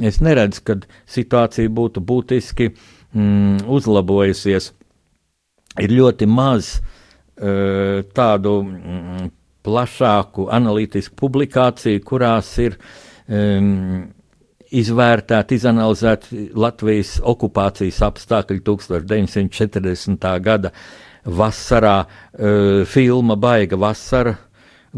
es 0.00 0.20
neredzu, 0.24 0.64
ka 0.66 0.78
situācija 1.10 1.70
būtu 1.74 2.04
būtiski 2.04 2.70
mm, 2.72 3.66
uzlabojusies. 3.66 4.72
Ir 5.78 5.94
ļoti 5.94 6.26
maz 6.26 6.78
uh, 6.78 8.04
tādu 8.16 8.54
mm, 8.64 9.32
plašāku 9.68 10.48
analītisku 10.54 11.16
publikāciju, 11.18 12.02
kurās 12.06 12.50
ir 12.62 12.78
um, 13.28 14.08
izvērtēt, 14.74 15.54
izanalizēt 15.56 16.28
Latvijas 16.58 17.16
okupācijas 17.24 18.02
apstākļi 18.08 18.60
1940. 18.66 20.28
gada 20.44 20.72
vasarā, 21.24 21.96
uh, 22.04 22.84
filma 22.88 23.36
Baiga 23.36 23.80
vasara. 23.80 24.36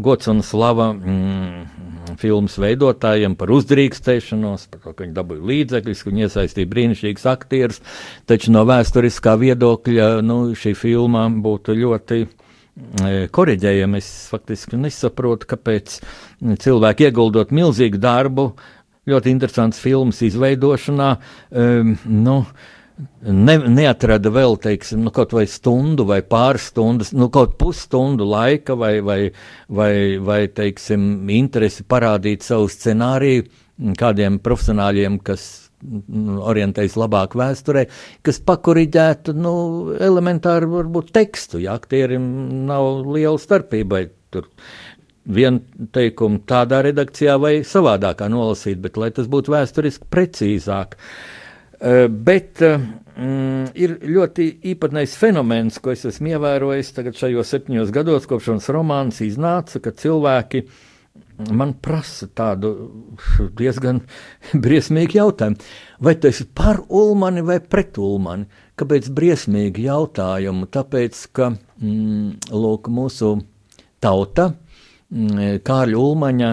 Gods 0.01 0.29
un 0.31 0.39
slava 0.39 0.93
mm, 0.95 2.15
filmas 2.19 2.55
veidotājiem 2.61 3.33
par 3.35 3.51
uzdrīkstēšanos, 3.51 4.69
par 4.71 4.79
to, 4.85 4.93
ka 4.95 5.03
viņi 5.03 5.15
dabūja 5.17 5.47
līdzekļus, 5.49 6.03
ka 6.03 6.09
viņi 6.09 6.23
iesaistīja 6.27 6.69
brīnišķīgus 6.71 7.27
aktierus. 7.27 7.81
Taču 8.29 8.53
no 8.55 8.63
vēsturiskā 8.69 9.35
viedokļa 9.41 10.07
nu, 10.23 10.39
šī 10.57 10.73
filma 10.79 11.25
būtu 11.43 11.75
ļoti 11.81 12.21
korģējama. 13.35 13.99
Es 13.99 14.11
faktiski 14.31 14.79
nesaprotu, 14.79 15.49
kāpēc 15.51 15.99
cilvēki 16.63 17.09
ieguldot 17.09 17.51
milzīgu 17.55 17.99
darbu, 18.01 18.51
ļoti 19.11 19.33
interesants 19.33 19.81
filmas 19.81 20.21
izveidošanā. 20.25 21.15
Um, 21.51 21.97
nu, 22.05 22.43
Ne, 23.21 23.55
neatrada 23.71 24.29
vēl, 24.29 24.59
teiksim, 24.61 24.99
nu, 25.05 25.09
kaut 25.15 25.31
vai 25.33 25.47
stundu 25.49 26.03
vai 26.05 26.19
pāris 26.21 26.67
stundas, 26.69 27.11
nu, 27.17 27.31
kaut 27.33 27.55
pusstundu 27.57 28.27
laika 28.29 28.75
vai, 28.77 28.91
vai, 29.05 29.17
vai, 29.73 29.93
vai 30.21 30.39
teiksim, 30.53 31.07
interesi 31.33 31.85
parādīt 31.87 32.45
savu 32.45 32.69
scenāriju 32.69 33.47
kādiem 33.97 34.37
profesionāļiem, 34.43 35.17
kas 35.25 35.47
nu, 35.81 36.39
orientējas 36.51 36.97
labāk 36.99 37.35
vēsturē, 37.39 37.87
kas 38.25 38.41
pakoriģētu 38.45 39.35
nu, 39.37 39.53
elementāru 39.97 40.69
varbūt 40.75 41.13
tekstu, 41.15 41.61
ja 41.65 41.77
aktierim 41.79 42.25
nav 42.69 43.07
liela 43.09 43.39
starpība. 43.41 44.07
Tur 44.31 44.45
vienu 45.25 45.87
teikumu 45.93 46.41
tādā 46.49 46.81
redakcijā 46.85 47.37
vai 47.41 47.53
savādākā 47.67 48.29
nolasīt, 48.31 48.81
bet 48.81 48.97
lai 48.97 49.11
tas 49.15 49.29
būtu 49.31 49.53
vēsturiski 49.53 50.09
precīzāk. 50.11 50.97
Uh, 51.81 52.05
bet 52.09 52.61
uh, 52.65 52.77
mm, 53.17 53.71
ir 53.81 53.97
ļoti 54.05 54.47
īpatnējs 54.73 55.17
fenomens, 55.17 55.79
ko 55.81 55.93
es 55.95 56.05
esmu 56.09 56.35
ievērojis 56.35 56.93
tagad 56.97 57.17
šajos 57.17 57.53
septiņos 57.55 57.93
gados, 57.93 58.29
kopš 58.29 58.51
šis 58.51 58.71
romāns 58.73 59.21
iznāca, 59.25 59.81
ka 59.81 59.93
cilvēki 59.97 60.65
man 61.57 61.73
prasa 61.81 62.27
tādu 62.37 62.73
diezgan 63.57 64.03
briesmīgu 64.63 65.17
jautājumu. 65.17 65.71
Vai 66.05 66.15
tu 66.21 66.29
esi 66.29 66.45
par 66.45 66.83
ulmani 66.85 67.41
vai 67.45 67.57
pret 67.61 67.97
ulmani? 67.97 68.45
Kāpēc 68.77 69.09
briesmīgi 69.13 69.87
jautājumu? 69.89 70.69
Tāpēc, 70.69 71.23
ka 71.33 71.49
mm, 71.53 72.53
lūk, 72.53 72.93
mūsu 72.93 73.39
tauta 74.01 74.51
Mm, 74.51 74.70
Kārļa 75.11 75.97
Ulmaņa 75.99 76.49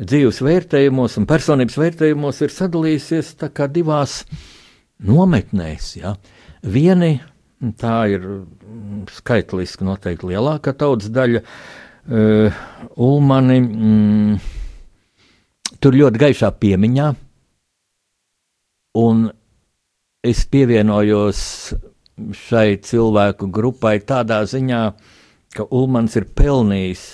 dzīves 0.00 0.40
vērtējumos 0.42 1.14
un 1.20 1.26
personības 1.30 1.76
vērtējumos 1.78 2.40
ir 2.42 2.54
sadalījusies 2.54 3.36
divās 3.70 4.24
nometnēs. 5.06 5.92
Ja. 6.00 6.16
Vieni, 6.66 7.20
tā 7.78 7.94
ir 8.10 8.26
skaitliski 9.14 9.86
noteikti 9.86 10.32
lielākā 10.32 10.74
tautas 10.74 11.12
daļa, 11.14 11.44
uh, 11.44 12.58
Ulmani 12.98 13.60
mm, 13.60 14.34
tur 15.78 15.94
ļoti 15.94 16.24
gaišā 16.24 16.50
piemiņā, 16.58 17.08
un 18.98 19.24
es 20.26 20.42
pievienojos 20.50 21.40
šai 22.36 22.74
cilvēku 22.84 23.48
grupai 23.54 24.00
tādā 24.04 24.42
ziņā, 24.50 24.82
ka 25.54 25.66
Ulmans 25.70 26.18
ir 26.18 26.26
pelnījis 26.36 27.04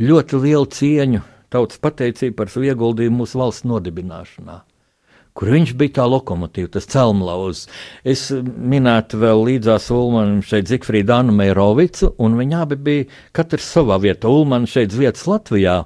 ļoti 0.00 0.40
lielu 0.42 0.68
cieņu, 0.72 1.20
tautas 1.52 1.80
pateicību 1.82 2.36
par 2.38 2.50
savu 2.52 2.68
ieguldījumu 2.70 3.22
mūsu 3.22 3.40
valsts 3.40 3.66
nodibināšanā. 3.68 4.62
Kur 5.36 5.50
viņš 5.52 5.74
bija 5.76 5.98
tā 5.98 6.06
lokomotīva, 6.08 6.70
tas 6.72 6.88
celmlauzs. 6.88 7.66
Es 8.00 8.30
minētu 8.32 9.20
vēl 9.20 9.42
līdzās 9.50 9.90
Ulmanam 9.92 10.40
šeit 10.40 10.70
Zikfrīdu 10.70 11.12
Anu 11.12 11.34
Meirovicu, 11.36 12.14
un 12.24 12.38
viņi 12.40 12.56
abi 12.56 12.78
bija 12.80 13.08
katrs 13.36 13.68
savā 13.76 13.98
vietā. 14.00 14.32
Ulmans 14.32 14.72
šeit 14.72 14.96
vietas 14.96 15.26
Latvijā 15.28 15.82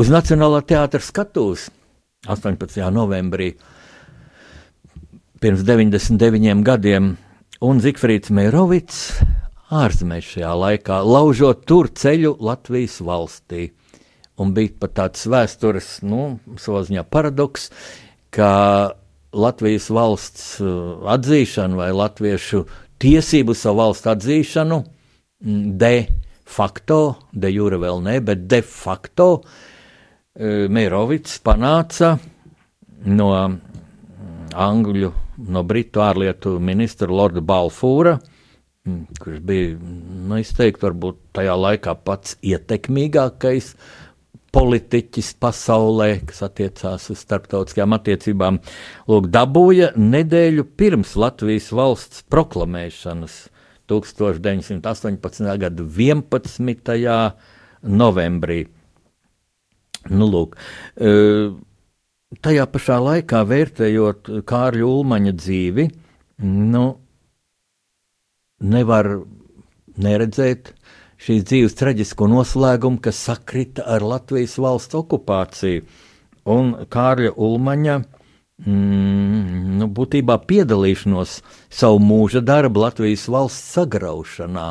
uz 0.00 0.12
Nacionālā 0.12 0.62
teātra 0.64 1.02
skatuves 1.04 1.68
18. 2.26 2.80
novembrī 2.94 3.52
pirms 5.38 5.60
99 5.62 6.64
gadiem, 6.66 7.12
un 7.60 7.84
Zikfrīds 7.84 8.32
Meirovics 8.34 9.04
ārzemēs 9.74 10.32
šajā 10.32 10.52
laikā, 10.62 11.00
laužot 11.04 11.64
tur 11.68 11.90
ceļu 11.92 12.36
Latvijas 12.40 12.98
valstī. 13.04 13.68
Un 14.38 14.54
bija 14.54 14.72
pat 14.80 14.94
tāds 14.96 15.26
vēstures, 15.28 15.98
nu, 16.06 16.38
savā 16.62 16.84
ziņā 16.86 17.02
paradoks, 17.10 17.68
ka 18.34 18.50
Latvijas 19.34 19.88
valsts 19.92 20.46
uh, 20.62 21.02
atzīšanu 21.12 21.80
vai 21.80 21.90
latviešu 21.92 22.62
tiesību 23.02 23.56
savu 23.58 23.82
valstu 23.82 24.12
atzīšanu 24.14 24.78
mm, 24.80 25.64
de 25.80 25.92
facto, 26.48 27.18
de 27.32 27.50
jure 27.52 27.76
vēl 27.82 28.00
ne, 28.06 28.16
bet 28.24 28.46
de 28.48 28.62
facto 28.64 29.28
uh, 29.34 30.64
Meirovics 30.70 31.36
panāca 31.44 32.14
no 33.04 33.28
mm, 33.34 33.60
Angļu, 34.58 35.12
no 35.52 35.62
Britu 35.66 36.00
ārlietu 36.00 36.56
ministra 36.62 37.10
Lorda 37.12 37.42
Balfūra, 37.44 38.16
mm, 38.16 38.37
kurš 39.22 39.40
bija, 39.44 39.76
nu, 39.78 40.38
es 40.38 40.52
teiktu, 40.56 40.86
varbūt 40.88 41.20
tajā 41.38 41.54
laikā 41.58 41.94
pats 42.06 42.36
ietekmīgākais 42.46 43.74
politiķis 44.54 45.34
pasaulē, 45.42 46.08
kas 46.28 46.40
attiecās 46.46 47.10
uz 47.12 47.20
starptautiskajām 47.20 47.96
attiecībām, 47.98 48.58
lūk, 49.10 49.28
dabūja 49.34 49.92
nedēļu 49.98 50.64
pirms 50.80 51.14
Latvijas 51.20 51.68
valsts 51.76 52.24
proklamēšanas 52.32 53.38
1918. 53.88 55.52
gada 55.62 55.86
11. 56.00 56.98
novembrī. 57.82 58.60
Nu, 60.08 60.28
lūk, 60.32 60.56
uh, 60.56 61.56
tajā 62.44 62.64
pašā 62.72 62.98
laikā 63.04 63.42
vērtējot 63.48 64.32
Kārļa 64.48 64.88
Ulmaņa 64.88 65.34
dzīvi, 65.36 65.88
nu, 66.44 66.84
nevar 68.60 69.10
neredzēt 69.98 70.72
šīs 71.18 71.46
dzīves 71.48 71.78
traģisko 71.78 72.28
noslēgumu, 72.30 73.00
kas 73.02 73.18
sakrita 73.28 73.86
ar 73.86 74.04
Latvijas 74.06 74.56
valsts 74.62 74.98
okupāciju. 74.98 75.86
Un 76.48 76.70
Kārļa 76.88 77.34
Ulmaņa 77.36 77.96
mm, 78.66 79.48
nu, 79.80 79.88
būtībā 79.94 80.38
piedalīšanos 80.48 81.40
savu 81.68 82.00
mūža 82.02 82.42
darbu 82.46 82.86
Latvijas 82.86 83.26
valsts 83.30 83.74
sagraušanā, 83.76 84.68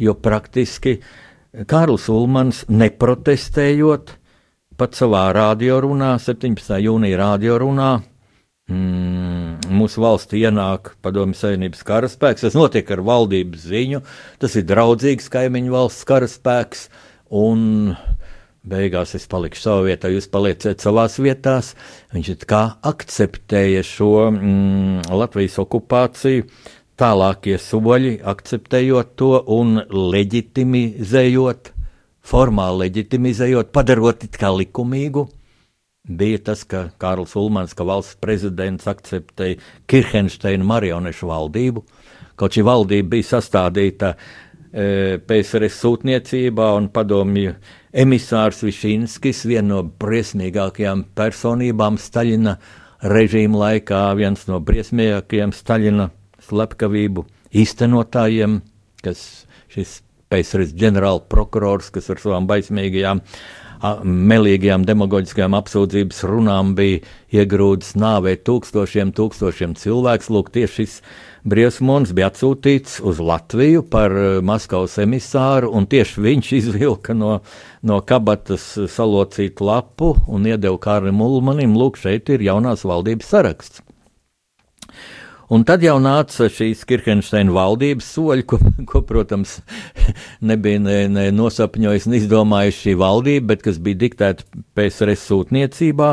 jo 0.00 0.14
praktiski 0.14 1.00
Kārlis 1.66 2.06
Ulmans 2.08 2.62
neprotestējot, 2.70 4.14
pat 4.78 4.96
savā 4.96 5.26
radiorunā, 5.36 6.14
17. 6.22 6.78
jūnija 6.80 7.18
radiorunā, 7.20 7.90
mm, 8.70 9.70
mūsu 9.74 10.02
valstī 10.04 10.44
ienāk 10.46 10.94
Padomju 11.04 11.36
Savienības 11.38 11.82
karaspēks. 11.86 12.46
Tas 12.46 12.56
notiek 12.58 12.90
ar 12.94 13.02
valdības 13.06 13.66
ziņu, 13.70 14.02
tas 14.42 14.56
ir 14.56 14.66
draudzīgs 14.70 15.30
kaimiņu 15.32 15.74
valsts 15.74 16.06
karaspēks. 16.08 16.86
Un 17.30 17.94
beigās 18.66 19.14
es 19.18 19.26
palikšu 19.30 19.64
savā 19.64 19.86
vietā, 19.90 20.10
jūs 20.12 20.30
palieciet 20.32 20.82
savās 20.82 21.18
vietās. 21.22 21.74
Viņš 22.14 22.30
it 22.34 22.46
kā 22.50 22.62
akceptēja 22.90 23.82
šo 23.86 24.14
mm, 24.30 25.10
Latvijas 25.10 25.58
okupāciju. 25.62 26.46
Tālākie 27.00 27.54
soļi, 27.56 28.18
akceptējot 28.28 29.14
to 29.16 29.36
un 29.56 29.78
leģitimizējot 29.88 31.70
formāli 32.30 32.86
leģitimizējot, 32.86 33.70
padarot 33.74 34.24
it 34.26 34.38
kā 34.40 34.50
likumīgu, 34.54 35.26
bija 36.08 36.38
tas, 36.50 36.64
ka 36.64 36.88
Kārls 37.00 37.34
Ulmans, 37.36 37.74
ka 37.76 37.84
valsts 37.86 38.18
prezidents 38.20 38.88
akceptēja 38.90 39.60
Kirchensteina 39.90 40.66
marionešu 40.66 41.28
valdību. 41.30 41.84
Kaut 42.40 42.56
šī 42.56 42.64
valdība 42.64 43.16
bija 43.16 43.28
sastādīta 43.34 44.14
e, 44.14 45.18
PSRS 45.26 45.80
sūtniecībā 45.82 46.70
un 46.78 46.88
padomju 46.94 47.54
emisārs 47.92 48.62
Višinskis, 48.64 49.44
viena 49.50 49.74
no 49.74 49.82
briesmīgākajām 49.84 51.04
personībām 51.18 51.98
Staļina 52.00 52.56
režīma 53.10 53.64
laikā, 53.64 54.04
viens 54.16 54.46
no 54.48 54.60
briesmīgākajiem 54.64 55.52
Staļina 55.56 56.10
slepkavību 56.48 57.26
īstenotājiem, 57.60 58.60
kas 59.04 59.24
šis 59.70 60.00
PSRS 60.30 60.72
ģenerāla 60.78 61.26
prokurors, 61.28 61.90
kas 61.92 62.08
ar 62.12 62.20
savām 62.22 62.46
baismīgajām, 62.48 63.20
melīgajām, 64.04 64.84
demagoģiskajām 64.88 65.56
apsūdzības 65.56 66.22
runām 66.28 66.74
bija 66.78 67.00
iegrūdis 67.32 67.94
nāvēt 68.00 68.44
tūkstošiem, 68.48 69.12
tūkstošiem 69.16 69.74
cilvēku. 69.80 70.32
Lūk, 70.34 70.50
tieši 70.54 70.76
šis 70.80 70.96
briesmonis 71.48 72.12
bija 72.16 72.28
atsūtīts 72.30 72.98
uz 73.06 73.20
Latviju 73.24 73.84
par 73.90 74.14
Maskavas 74.44 74.98
emisāru, 75.00 75.72
un 75.72 75.88
tieši 75.90 76.24
viņš 76.26 76.52
izvilka 76.60 77.16
no, 77.16 77.38
no 77.82 78.00
kabatas 78.04 78.72
salocītu 78.92 79.66
lapu 79.66 80.14
un 80.28 80.48
iedeva 80.50 80.76
Kārlim 80.80 81.22
Ulmanim, 81.24 81.76
lūk, 81.78 82.00
šeit 82.00 82.32
ir 82.34 82.44
jaunās 82.50 82.84
valdības 82.88 83.32
saraksts. 83.32 83.89
Un 85.50 85.64
tad 85.66 85.82
jau 85.82 85.96
nāca 85.98 86.46
šīs 86.46 86.84
Kirkensteina 86.86 87.50
valdības 87.50 88.06
soļi, 88.14 88.44
ko, 88.46 88.60
ko 88.86 89.00
protams, 89.02 89.56
nebija 90.50 90.78
ne, 90.78 90.98
ne 91.10 91.24
nosapņojis 91.34 92.04
un 92.06 92.14
izdomājis 92.20 92.76
šī 92.84 92.92
valdība, 93.00 93.48
bet 93.48 93.64
kas 93.64 93.80
bija 93.82 93.98
diktēta 94.04 94.46
PSRS 94.78 95.24
sūtniecībā, 95.26 96.10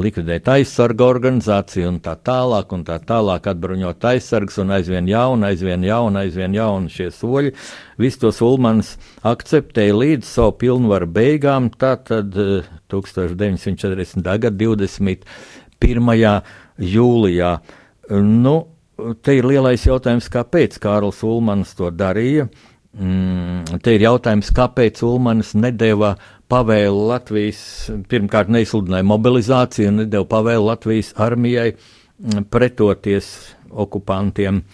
likvidēt 0.00 0.48
aizsargu 0.54 1.04
organizāciju 1.04 1.90
un 1.90 1.98
tā 2.06 2.14
tālāk, 2.24 2.72
un 2.72 2.86
tā 2.88 2.96
tālāk 3.10 3.50
atbruņot 3.52 4.06
aizsargus 4.08 4.56
un 4.64 4.72
aizvien 4.78 5.10
jaunu, 5.12 5.50
aizvien 5.50 5.84
jaunu, 5.84 6.22
aizvien 6.22 6.56
jaunu 6.56 6.88
šie 6.94 7.10
soļi. 7.12 7.52
Visus 8.00 8.22
tos 8.24 8.40
Ulmans 8.46 8.94
akceptēja 9.28 9.98
līdz 10.00 10.24
savu 10.30 10.56
pilnvaru 10.64 11.10
beigām, 11.12 11.68
tātad 11.76 12.32
1940. 12.88 14.24
gada 14.24 14.56
21. 14.64 16.40
jūlijā. 16.96 17.52
Nu, 18.08 18.56
te 19.22 19.36
ir 19.38 19.46
lielais 19.46 19.84
jautājums, 19.86 20.28
kāpēc 20.32 20.78
Kārls 20.82 21.22
Ulmans 21.26 21.74
to 21.78 21.90
darīja. 21.94 22.48
Mm, 22.98 23.78
te 23.84 23.94
ir 23.94 24.06
jautājums, 24.06 24.50
kāpēc 24.54 25.02
Ulmans 25.06 25.52
nedēva 25.58 26.16
pavēlu 26.50 27.04
Latvijas, 27.10 27.60
pirmkārt 28.10 28.50
neizsludināja 28.50 29.06
mobilizāciju 29.06 29.92
nedēva 30.00 30.26
pavēlu 30.30 30.70
Latvijas 30.70 31.12
armijai 31.20 31.74
mm, 31.74 32.48
pretoties 32.50 33.28
okupantiem. 33.68 34.64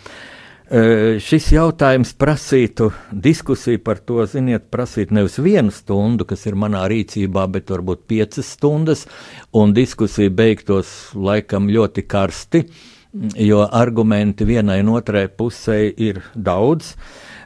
E, 0.65 1.19
šis 1.21 1.51
jautājums 1.53 2.15
prasītu 2.17 2.89
diskusiju 3.13 3.83
par 3.85 4.01
to, 4.07 4.23
ziniet, 4.31 4.71
prasīt 4.73 5.13
nevis 5.13 5.37
vienu 5.43 5.75
stundu, 5.75 6.25
kas 6.31 6.47
ir 6.49 6.57
manā 6.57 6.87
rīcībā, 6.89 7.45
bet 7.53 7.75
varbūt 7.75 8.07
piecas 8.09 8.55
stundas, 8.57 9.05
un 9.53 9.77
diskusija 9.77 10.33
beigtos 10.33 11.13
laikam 11.13 11.69
ļoti 11.69 12.09
karsti. 12.09 12.65
Uh, 12.65 12.94
jo 13.39 13.63
argumenti 13.71 14.47
vienai 14.47 14.81
un 14.83 14.95
otrai 14.97 15.29
pusē 15.29 15.79
ir 15.97 16.21
daudz. 16.35 16.95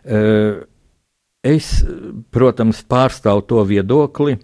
Eh, 0.05 0.65
es, 1.45 1.85
protams, 2.33 2.83
pārstāvu 2.89 3.45
to 3.49 3.65
viedokli, 3.69 4.39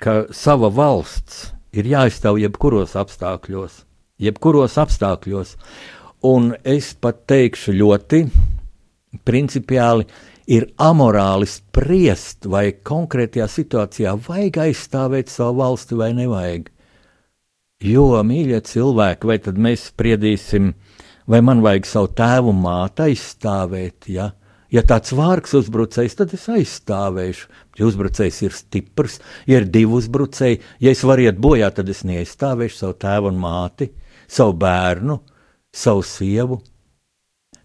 ka 0.00 0.24
sava 0.32 0.70
valsts 0.72 1.50
ir 1.76 1.88
jāizstāv 1.90 2.40
jebkuros 2.40 2.96
apstākļos, 2.98 3.84
jebkuros 4.20 4.78
apstākļos. 4.80 5.56
Un 6.26 6.52
es 6.68 6.92
pat 7.00 7.24
teikšu 7.30 7.72
ļoti 7.76 8.24
principiāli, 9.24 10.04
ir 10.50 10.66
amorāli 10.82 11.46
spriest, 11.48 12.48
vai 12.50 12.72
konkrētajā 12.74 13.46
situācijā 13.48 14.16
vajag 14.26 14.58
aizstāvēt 14.64 15.30
savu 15.30 15.60
valsti 15.62 15.98
vai 15.98 16.10
nevajag. 16.18 16.70
Jo, 17.80 18.18
mīļie 18.26 18.58
cilvēki, 18.68 19.24
vai 19.24 19.38
tad 19.40 19.56
mēs 19.56 19.86
spriedīsim, 19.88 20.74
vai 21.30 21.40
man 21.40 21.62
vajag 21.64 21.86
savu 21.88 22.10
tēvu 22.12 22.52
mātu 22.52 23.06
aizstāvēt? 23.06 24.10
Ja? 24.12 24.26
Ja 24.70 24.82
tāds 24.86 25.14
vārks 25.16 25.56
uzbrucējs, 25.56 26.18
tad 26.18 26.34
es 26.36 26.44
aizstāvēšu. 26.52 27.48
Ja 27.80 27.88
uzbrucējs 27.88 28.42
ir 28.44 28.52
stiprs, 28.54 29.16
ja 29.48 29.62
ir 29.62 29.70
divi 29.72 29.96
uzbrucēji, 29.96 30.60
ja 30.84 30.92
es 30.92 31.00
varu 31.08 31.24
iet 31.24 31.40
bojā, 31.40 31.70
tad 31.72 31.88
es 31.88 32.04
neaizstāvēšu 32.04 32.82
savu 32.82 32.98
tēvu 33.00 33.32
un 33.32 33.40
māti, 33.40 33.88
savu 34.28 34.54
bērnu, 34.60 35.16
savu 35.72 36.04
sievu. 36.04 36.60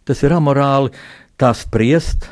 Tas 0.08 0.24
ir 0.24 0.38
amorāli 0.38 0.96
tā 1.36 1.52
spriest, 1.58 2.30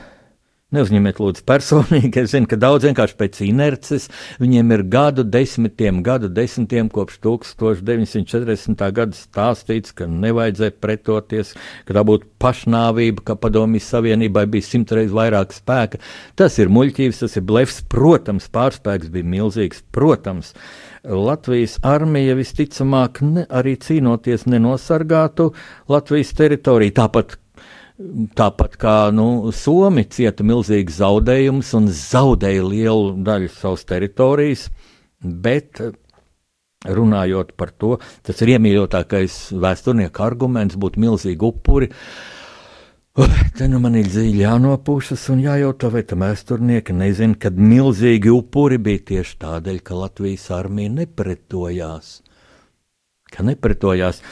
Neuzņemiet, 0.74 1.20
lūdzu, 1.22 1.44
personīgi. 1.46 2.24
Es 2.24 2.32
zinu, 2.34 2.48
ka 2.50 2.58
daudz 2.58 2.88
vienkārši 2.88 3.18
pēc 3.20 3.40
inerces 3.46 4.08
viņiem 4.42 4.72
ir 4.74 4.84
gadu 4.90 5.26
desmitiem, 5.28 6.00
gadu 6.06 6.32
desmitiem 6.34 6.90
kopš 6.94 7.20
1940. 7.22 8.82
gada 8.98 9.18
stāstīts, 9.18 9.94
ka 9.94 10.08
nevajadzēja 10.10 10.74
pretoties, 10.82 11.54
ka 11.86 11.98
tā 11.98 12.04
būtu 12.10 12.26
pašnāvība, 12.42 13.22
ka 13.28 13.38
padomjas 13.38 13.92
Savienībai 13.94 14.48
bija 14.50 14.66
simtreiz 14.66 15.14
vairāk 15.14 15.54
spēka. 15.54 16.02
Tas 16.40 16.58
ir 16.58 16.74
muļķības, 16.74 17.22
tas 17.22 17.38
ir 17.38 17.46
blefs. 17.46 17.84
Protams, 17.94 18.50
pārspēks 18.50 19.14
bija 19.14 19.30
milzīgs. 19.36 19.86
Protams, 19.94 20.56
Latvijas 21.04 21.78
armija 21.86 22.34
visticamāk 22.40 23.22
ne, 23.22 23.46
arī 23.52 23.76
cīnoties 23.78 24.48
nenosargātu 24.50 25.52
Latvijas 25.92 26.34
teritoriju. 26.40 26.98
Tāpat 27.04 27.38
Tāpat 27.94 28.78
kā 28.82 28.94
nu, 29.14 29.52
Somi 29.54 30.02
cieta 30.10 30.42
milzīgus 30.46 30.96
zaudējumus 30.98 31.74
un 31.78 31.92
zaudēja 31.94 32.64
lielu 32.66 33.12
daļu 33.22 33.52
savas 33.54 33.86
teritorijas, 33.86 34.64
bet 35.22 35.78
runājot 36.90 37.54
par 37.60 37.70
to, 37.78 38.00
tas 38.26 38.42
ir 38.42 38.56
iemīļotākais 38.56 39.38
vēsturnieku 39.62 40.26
arguments, 40.26 40.80
būtu 40.80 41.04
milzīgi 41.06 41.46
upuri. 41.46 41.92
Te 43.54 43.70
nu 43.70 43.78
man 43.78 44.00
ir 44.00 44.10
dziļi 44.10 44.42
jānopūšas 44.42 45.28
un 45.30 45.46
jājautā, 45.46 45.94
vai 45.94 46.02
tam 46.10 46.26
vēsturnieki 46.26 46.98
nezina, 46.98 47.38
kad 47.38 47.62
milzīgi 47.62 48.34
upuri 48.34 48.82
bija 48.82 49.06
tieši 49.14 49.38
tādēļ, 49.46 49.80
ka 49.86 50.02
Latvijas 50.02 50.50
armija 50.58 50.98
nepretojās. 50.98 52.16
Ka 53.30 53.46
nepretojās. 53.46 54.26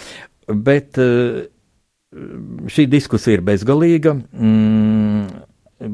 Bet 0.50 0.97
uh, 0.97 1.43
šī 2.12 2.88
diskusija 2.91 3.39
ir 3.39 3.45
bezgalīga. 3.47 4.15
Mm, 4.36 5.30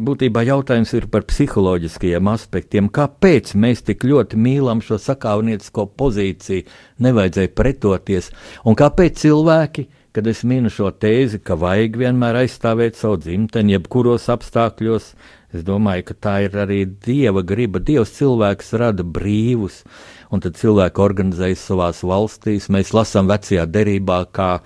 būtībā 0.07 0.43
jautājums 0.47 0.93
ir 0.97 1.07
par 1.13 1.27
psiholoģiskajiem 1.29 2.31
aspektiem. 2.31 2.89
Kāpēc 2.93 3.53
mēs 3.59 3.85
tik 3.87 4.05
ļoti 4.07 4.39
mīlam 4.41 4.81
šo 4.83 4.97
sakāvniecisko 5.01 5.87
pozīciju, 5.99 6.65
nevajadzēja 7.05 7.53
pretoties, 7.55 8.31
un 8.65 8.77
kāpēc 8.79 9.21
cilvēki, 9.23 9.87
kad 10.17 10.27
es 10.27 10.41
minu 10.47 10.71
šo 10.73 10.89
tēzi, 10.89 11.39
ka 11.45 11.55
vajag 11.59 11.99
vienmēr 12.01 12.41
aizstāvēt 12.41 12.97
savu 12.97 13.19
dzimteni, 13.21 13.75
jebkuros 13.75 14.25
apstākļos, 14.33 15.11
es 15.53 15.63
domāju, 15.63 16.07
ka 16.09 16.17
tā 16.25 16.35
ir 16.47 16.57
arī 16.57 16.79
dieva 17.05 17.43
griba. 17.45 17.77
Dievs 17.77 18.15
cilvēks 18.17 18.73
rada 18.81 19.05
brīvus, 19.05 19.83
un 20.33 20.41
tad 20.41 20.57
cilvēki 20.57 21.03
organizējas 21.05 21.69
savās 21.69 22.01
valstīs. 22.01 22.71
Mēs 22.73 22.95
lasām 22.97 23.29
vecajā 23.29 23.69
derībā, 23.69 24.23
kā, 24.33 24.57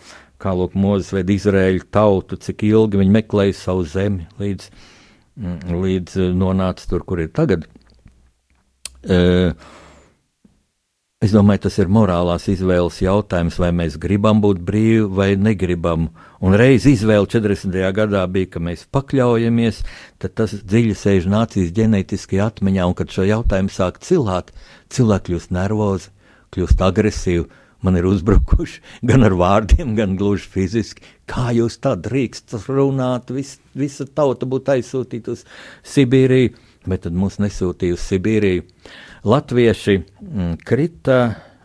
kā 0.42 0.56
lūk, 0.58 0.74
Mozus 0.74 1.14
ved 1.16 1.30
Izraēļu 1.32 1.86
tautu, 1.94 2.40
cik 2.42 2.66
ilgi 2.68 3.00
viņi 3.02 3.16
meklēja 3.20 3.60
savu 3.62 3.86
zemi 3.88 4.28
līdz 4.42 4.72
Mm, 5.40 5.78
līdz 5.82 6.18
eh, 6.20 6.34
nonāca 6.36 6.88
tur, 6.90 7.06
kur 7.08 7.22
ir 7.24 7.32
tagad. 7.34 7.64
Uh, 9.02 9.56
es 11.26 11.32
domāju, 11.34 11.64
tas 11.64 11.80
ir 11.82 11.88
morālās 11.90 12.44
izvēles 12.52 13.00
jautājums, 13.02 13.56
vai 13.58 13.72
mēs 13.74 13.96
gribam 13.98 14.44
būt 14.44 14.60
brīvi 14.62 15.08
vai 15.10 15.32
negribam. 15.42 16.12
Un 16.46 16.54
reiz 16.60 16.86
izvēle 16.86 17.26
40. 17.26 17.80
gadā 17.98 18.22
bija, 18.30 18.52
ka 18.54 18.62
mēs 18.62 18.84
pakļaujamies, 18.94 19.82
tad 20.22 20.36
tas 20.38 20.54
dziļi 20.54 20.94
sēž 21.00 21.26
nācijas 21.34 21.74
ģenētiskajā 21.80 22.52
atmiņā, 22.52 22.86
un 22.86 22.98
kad 23.00 23.10
šo 23.10 23.26
jautājumu 23.26 23.74
sāk 23.74 23.98
cilāt, 24.06 24.54
cilvēki 24.94 25.32
kļūst 25.32 25.56
nervozi, 25.58 26.14
kļūst 26.54 26.86
agresīvi 26.86 27.48
man 27.86 27.98
ir 28.00 28.08
uzbrukuši 28.10 28.82
gan 29.08 29.26
ar 29.28 29.36
vārdiem, 29.38 29.96
gan 29.98 30.18
gluži 30.20 30.50
fiziski. 30.54 31.06
Kā 31.30 31.52
jūs 31.56 31.80
tā 31.84 31.96
drīkstat 32.00 32.68
runāt? 32.72 33.32
Vis, 33.34 33.58
visa 33.78 34.06
tauta 34.06 34.50
būtu 34.50 34.76
aizsūtīta 34.76 35.36
uz 35.36 35.46
Sibīriju, 35.88 36.56
bet 36.90 37.06
tad 37.06 37.18
mūs 37.18 37.40
nesūtīja 37.42 37.98
uz 37.98 38.04
Sibīriju. 38.10 38.68
Latvieši 39.28 39.98
mm, 40.02 40.54
krita 40.66 41.22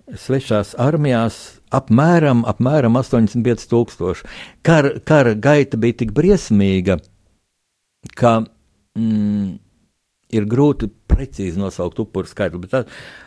svešās 0.07 0.75
armijās 0.79 1.57
apmēram, 1.75 2.45
apmēram 2.47 2.99
85,000. 3.01 4.25
Kara, 4.67 4.97
kara 5.05 5.35
gaita 5.35 5.81
bija 5.81 6.03
tik 6.03 6.13
briesmīga, 6.17 7.01
ka 8.15 8.39
mm, 8.45 9.57
ir 10.35 10.47
grūti 10.51 10.89
precīzi 11.11 11.61
nosaukt 11.61 12.01
upuru 12.03 12.29
skaitu, 12.29 12.61
bet 12.63 12.73
tā, 12.73 12.83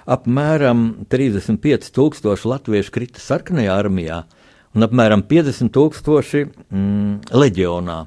apmēram 0.10 1.06
35,000 1.12 2.50
latviešu 2.52 2.96
krita 2.96 3.24
sarkanajā 3.24 3.78
armijā 3.80 4.24
un 4.76 4.86
apmēram 4.86 5.24
50,000 5.30 6.50
mm, 6.70 7.34
leģionā. 7.34 8.00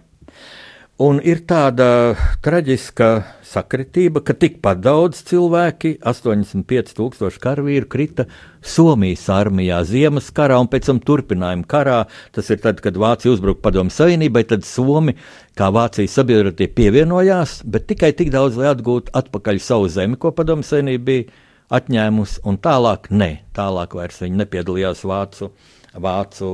Un 1.00 1.16
ir 1.24 1.38
tāda 1.48 2.12
traģiska 2.44 3.07
sakritība, 3.48 4.20
ka 4.20 4.35
tikpat 4.37 4.83
daudz 4.85 5.22
cilvēki, 5.24 5.94
85,000 6.05 7.38
karavīru, 7.40 7.88
krita 7.88 8.26
Somijas 8.61 9.24
armijā, 9.33 9.78
Ziemas 9.88 10.28
karā 10.37 10.59
un 10.61 10.68
pēc 10.68 10.90
tam 10.90 11.00
turpinājuma 11.00 11.64
karā. 11.64 11.96
Tas 12.37 12.50
ir 12.52 12.61
tad, 12.61 12.83
kad 12.85 13.00
Vācija 13.00 13.33
uzbruka 13.33 13.64
Padomu 13.64 13.90
Savienībai, 13.90 14.44
tad 14.50 14.66
Somi, 14.68 15.14
kā 15.57 15.70
Vācijas 15.72 16.18
sabiedrotie, 16.20 16.68
pievienojās, 16.76 17.62
bet 17.64 17.88
tikai 17.88 18.12
tik 18.18 18.28
daudz, 18.35 18.61
lai 18.61 18.68
atgūtu 18.74 19.14
atpakaļ 19.16 19.62
savu 19.64 19.88
zemi, 19.90 20.20
ko 20.20 20.35
Padomu 20.37 20.66
Savienība 20.66 21.09
bija 21.09 21.24
atņēmusi, 21.72 22.44
un 22.44 22.61
tālāk 22.61 23.09
ne, 23.16 23.31
tālāk 23.57 23.96
vairs 23.96 24.20
viņi 24.26 24.42
nepiedalījās 24.44 25.02
Vācu. 25.09 25.50
Vācu 25.92 26.52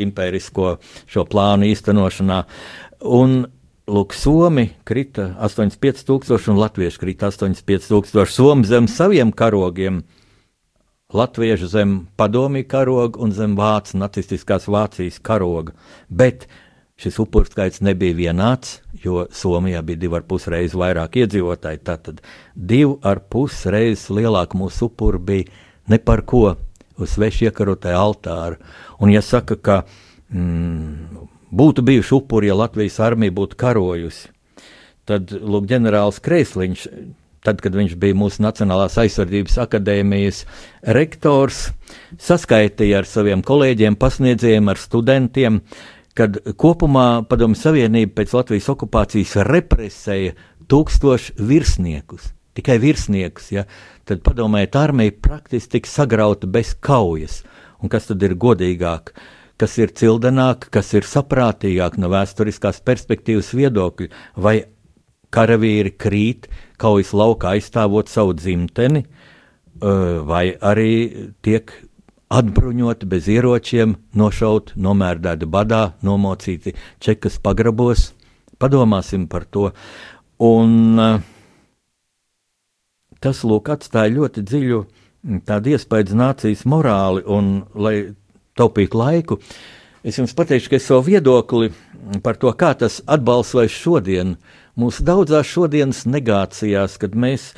impērisko 0.00 0.76
šo 1.08 1.26
plānu 1.28 1.66
īstenošanā. 1.72 2.38
Un 3.16 3.42
Lūk, 3.90 4.14
Somi 4.14 4.68
krita 4.86 5.32
85,000 5.42 6.52
un 6.52 6.58
Latvieši 6.60 7.00
krita 7.02 7.30
85,000. 7.32 8.26
Somi 8.30 8.66
zem 8.66 8.86
saviem 8.86 9.32
karogiem, 9.34 10.04
Latvieši 11.12 11.66
zem 11.66 11.96
padomju 12.16 12.64
karoga 12.70 13.18
un 13.20 13.34
zem 13.34 13.56
Vācijas 13.58 13.98
nacistiskās 13.98 14.68
Vācijas 14.70 15.18
karoga. 15.18 15.74
Bet 16.08 16.46
šis 16.96 17.18
upuru 17.18 17.50
skaits 17.50 17.82
nebija 17.82 18.14
vienāds, 18.14 18.78
jo 19.02 19.26
Somijā 19.34 19.82
bija 19.82 20.04
divi 20.04 20.16
ar 20.20 20.28
pus 20.30 20.46
reizes 20.46 20.78
vairāk 20.78 21.18
iedzīvotāji. 21.24 21.82
Tātad 21.82 22.22
divi 22.54 22.94
ar 23.02 23.18
pus 23.34 23.64
reizes 23.66 24.06
lielāka 24.14 24.56
mūsu 24.62 24.92
upuru 24.92 25.18
bija 25.18 25.50
ne 25.90 25.98
par 25.98 26.22
ko 26.22 26.54
uz 27.02 27.16
svešu 27.16 27.50
iekarotāju 27.50 27.98
altāru. 27.98 28.62
Un, 29.02 29.10
ja 29.10 29.26
saka, 29.26 29.58
ka 29.58 29.82
mm, 30.30 31.31
būtu 31.52 31.84
bijuši 31.84 32.14
upuri, 32.16 32.48
ja 32.48 32.56
Latvijas 32.56 32.98
armija 33.04 33.34
būtu 33.36 33.58
karojusi. 33.60 34.30
Tad 35.08 35.32
lūk, 35.34 35.66
ģenerālis 35.70 36.20
Kreisliņš, 36.22 36.84
tad, 37.42 37.60
kad 37.62 37.74
viņš 37.76 37.96
bija 38.00 38.16
mūsu 38.16 38.42
Nacionālās 38.44 38.96
aizsardzības 39.02 39.58
akadēmijas 39.64 40.44
rektors, 40.96 41.64
saskaitīja 42.22 43.02
ar 43.02 43.08
saviem 43.08 43.42
kolēģiem, 43.46 43.98
pasniedzējiem, 44.00 44.70
ar 44.70 44.80
studentiem, 44.80 45.58
kad 46.18 46.38
kopumā 46.60 47.24
Padomju 47.28 47.58
Savienība 47.58 48.20
pēc 48.20 48.36
Latvijas 48.36 48.70
okupācijas 48.72 49.34
represēja 49.48 50.36
tūkstošu 50.70 51.36
virsniekus. 51.50 52.30
Tikai 52.52 52.76
virsniekus, 52.78 53.48
ja, 53.54 53.64
tad 54.08 54.20
padomājiet, 54.24 54.76
armija 54.76 55.14
praktiski 55.24 55.78
tika 55.78 55.88
sagrauta 55.88 56.46
bez 56.46 56.74
kaujas. 56.76 57.40
Un 57.82 57.90
kas 57.90 58.06
tad 58.10 58.22
ir 58.22 58.36
godīgāk? 58.38 59.08
Uh, 59.16 59.41
kas 59.62 59.76
ir 59.78 59.92
cildenāk, 59.94 60.66
kas 60.74 60.88
ir 60.98 61.06
saprātīgāk 61.06 61.94
no 62.02 62.10
vēsturiskās 62.10 62.80
perspektīvas 62.82 63.52
viedokļa, 63.54 64.08
vai 64.42 64.56
karavīri 65.32 65.94
krīt 65.94 66.48
kaujas 66.82 67.12
laukā 67.14 67.54
aizstāvot 67.54 68.10
savu 68.10 68.34
dzimteni, 68.34 69.04
vai 70.26 70.44
arī 70.58 70.94
tiek 71.46 71.70
atbruņoti 72.32 73.06
bez 73.06 73.28
ieročiem, 73.30 73.94
nošauti, 74.18 74.80
nomērdēti 74.82 75.46
badā, 75.52 75.82
nomocīti 76.02 76.74
čekas 77.02 77.38
pagrabos. 77.44 78.10
Padomāsim 78.58 79.28
par 79.30 79.46
to. 79.46 79.70
Un 80.42 80.98
tas, 83.22 83.44
lūk, 83.46 83.70
atstāja 83.76 84.14
ļoti 84.16 84.42
dziļu 84.48 84.82
iespēju 85.22 86.18
nācijas 86.18 86.64
morāli, 86.66 87.22
un, 87.30 87.52
lai 87.78 87.96
taupīt 88.58 88.96
laiku, 88.96 89.38
es 90.02 90.18
jums 90.18 90.34
pateikšu, 90.36 90.72
ka 90.72 90.78
es 90.80 90.88
savu 90.88 91.06
viedokli 91.12 91.70
par 92.24 92.36
to, 92.40 92.50
kā 92.58 92.72
tas 92.78 93.00
atbalsts 93.06 93.54
vai 93.54 93.68
šodien, 93.70 94.34
mūsu 94.78 95.04
daudzās 95.04 95.46
šodienas 95.46 96.02
negācijās, 96.08 96.96
kad 97.00 97.14
mēs 97.18 97.50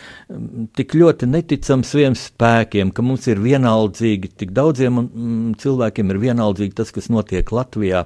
tik 0.76 0.96
ļoti 0.98 1.28
neticam 1.30 1.85
saviem 1.87 2.16
spēkiem, 2.18 2.90
ka 2.94 3.04
mums 3.07 3.28
ir 3.30 3.40
vienaldzīgi, 3.42 4.33
tik 4.42 4.54
daudziem 4.57 5.00
cilvēkiem 5.61 6.11
ir 6.11 6.20
vienaldzīgi 6.26 6.76
tas, 6.80 6.90
kas 6.94 7.11
notiek 7.12 7.52
Latvijā. 7.54 8.04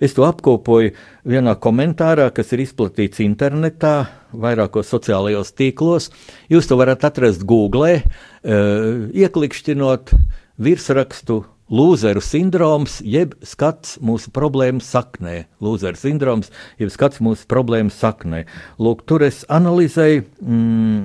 Es 0.00 0.16
to 0.16 0.26
apkopoju 0.28 0.94
vienā 1.28 1.56
komentārā, 1.60 2.30
kas 2.34 2.54
ir 2.56 2.64
izplatīts 2.64 3.22
internetā, 3.24 3.96
vairākos 4.36 4.88
sociālajos 4.92 5.52
tīklos. 5.56 6.10
Jūs 6.52 6.68
to 6.68 6.80
varat 6.80 7.04
atrast 7.06 7.44
Google, 7.46 8.00
uh, 8.00 9.04
ieklikšķinot 9.12 10.16
virsrakstu 10.64 11.44
Lūzeru 11.66 12.20
sindroms, 12.22 13.00
jeb 13.02 13.32
skats 13.42 13.96
mūsu 13.98 14.30
problēmu 14.34 14.78
saknē. 14.84 15.48
Lūzeru 15.58 15.98
sindroms, 15.98 16.52
jeb 16.78 16.92
skats 16.94 17.18
mūsu 17.18 17.48
problēmu 17.50 17.90
saknē. 17.90 18.44
Lūk, 18.78 19.02
tur 19.02 19.24
es 19.26 19.42
analizēju, 19.50 20.22
mm, 20.46 21.00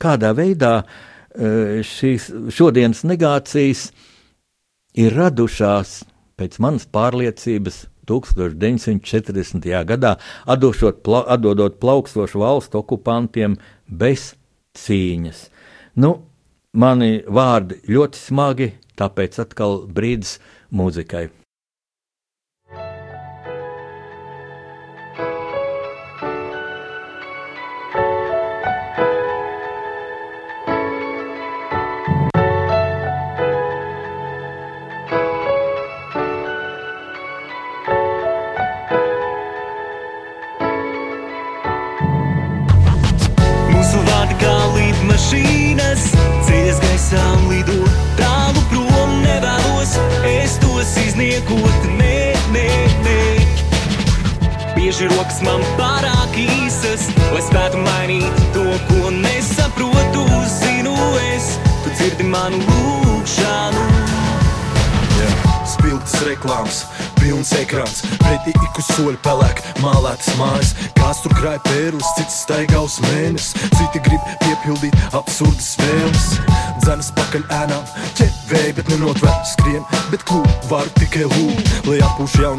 kādā 0.00 0.32
veidā 0.36 0.72
e, 0.80 1.82
šīs 1.84 2.30
šodienas 2.48 3.04
negācijas 3.04 3.90
ir 4.96 5.12
radušās 5.20 6.00
pēc 6.40 6.56
manas 6.64 6.88
pārliecības 6.88 7.84
1940. 8.08 9.68
gadā, 9.84 10.16
atdošot, 10.48 11.04
pla, 11.04 11.26
atdodot 11.28 11.76
plaukstošu 11.82 12.40
valstu 12.40 12.80
okupantiem 12.80 13.60
bez 13.84 14.32
cīņas. 14.80 15.50
Nu, 16.00 16.16
mani 16.72 17.20
vārdi 17.28 17.82
ļoti 17.90 18.24
smagi 18.24 18.72
Tāpēc 19.00 19.40
atkal 19.46 19.80
brīdis 19.88 20.36
mūzikai. 20.76 21.28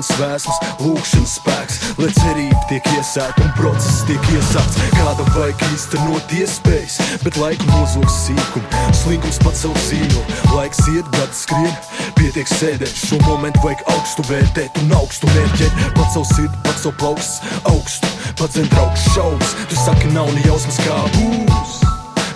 Jaunas 0.02 0.18
vēsmas, 0.18 0.60
lūkšanas 0.82 1.34
spēks, 1.38 1.78
lai 2.00 2.10
cerība 2.16 2.62
tiek 2.70 2.86
iesēta 2.96 3.44
un 3.44 3.52
process 3.58 4.04
tiek 4.08 4.22
iesākts. 4.34 4.80
Kādam 4.96 5.30
vajag 5.36 5.62
īstenot 5.72 6.34
iespējas, 6.34 6.98
bet 7.24 7.38
laiku 7.38 7.66
nozogs 7.70 8.16
sīkumu, 8.26 8.66
slinkums 8.98 9.40
pats 9.44 9.62
savu 9.66 9.78
zīmo, 9.86 10.24
laiks 10.56 10.82
iet, 10.94 11.06
gadi 11.14 11.38
skrien, 11.38 11.76
pietiek 12.18 12.50
sēdēt, 12.50 12.96
šo 12.96 13.20
momentu 13.28 13.62
vajag 13.66 13.86
augstu 13.94 14.26
vērtēt 14.30 14.82
un 14.82 14.96
augstu 14.98 15.30
mērķēt, 15.36 15.86
pats 15.98 16.18
savu 16.18 16.26
sirdi, 16.34 16.64
pats 16.66 16.86
savu 16.86 16.98
plauksts, 16.98 17.56
augstu, 17.70 18.12
pats 18.40 18.58
zem 18.58 18.70
draugs 18.74 19.06
šaubas, 19.14 19.56
tu 19.70 19.80
saki 19.86 20.14
nav 20.16 20.32
ne 20.34 20.46
jausmas 20.48 20.82
kā 20.82 21.04
būs. 21.18 21.78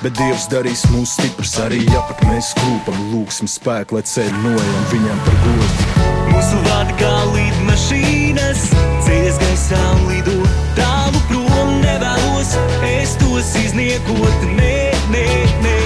Bet 0.06 0.20
Dievs 0.20 0.46
darīs 0.52 0.84
mūs 0.94 1.16
stiprus 1.18 1.56
arī, 1.64 1.82
ja 1.90 2.04
pat 2.06 2.22
mēs 2.30 2.52
klūpam, 2.60 3.00
lūgsim 3.16 3.50
spēku, 3.50 3.98
lai 3.98 4.06
ceļu 4.06 4.44
nojam 4.44 4.88
viņam 4.94 5.26
par 5.26 5.42
godu. 5.48 6.25
Mūsu 6.36 6.58
vārdi 6.66 6.96
kā 7.00 7.12
līdmašīnas, 7.32 8.64
ceļas 9.06 9.38
gaisā 9.40 9.78
un 9.94 10.02
lido 10.10 10.34
tālu 10.76 11.22
prom 11.30 11.70
nevēlos. 11.80 12.50
Es 12.84 13.14
tos 13.22 13.54
izniekot, 13.62 14.44
nē, 14.58 14.76
nē, 15.14 15.24
nē. 15.64 15.78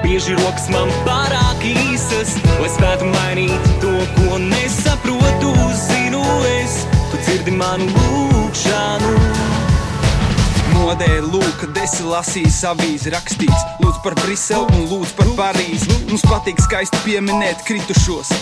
Bieži 0.00 0.38
rokas 0.38 0.70
man 0.72 0.88
pārāk 1.04 1.66
īsas, 1.68 2.32
lai 2.62 2.70
spētu 2.72 3.10
mainīt 3.12 3.68
to, 3.84 3.92
ko 4.16 4.40
nesaprotu. 4.40 5.52
Zinu, 5.84 6.24
es, 6.62 6.80
tu 7.12 7.20
dzirdi 7.26 7.52
manu 7.60 7.92
lūgšanu. 7.92 9.12
Modē 10.78 11.12
lūk, 11.28 11.52
kad 11.60 11.84
esi 11.84 12.08
lasījis 12.08 12.62
avīzi 12.72 13.12
rakstīts. 13.12 13.68
Lūdzu 13.84 14.00
par 14.08 14.16
Briselu 14.24 14.64
un 14.72 14.88
lūdzu 14.88 15.16
par 15.20 15.32
Parīzi. 15.36 15.92
Mums 16.08 16.24
patīk 16.32 16.64
skaisti 16.64 17.04
pieminēt 17.04 17.68
kritušos. 17.68 18.32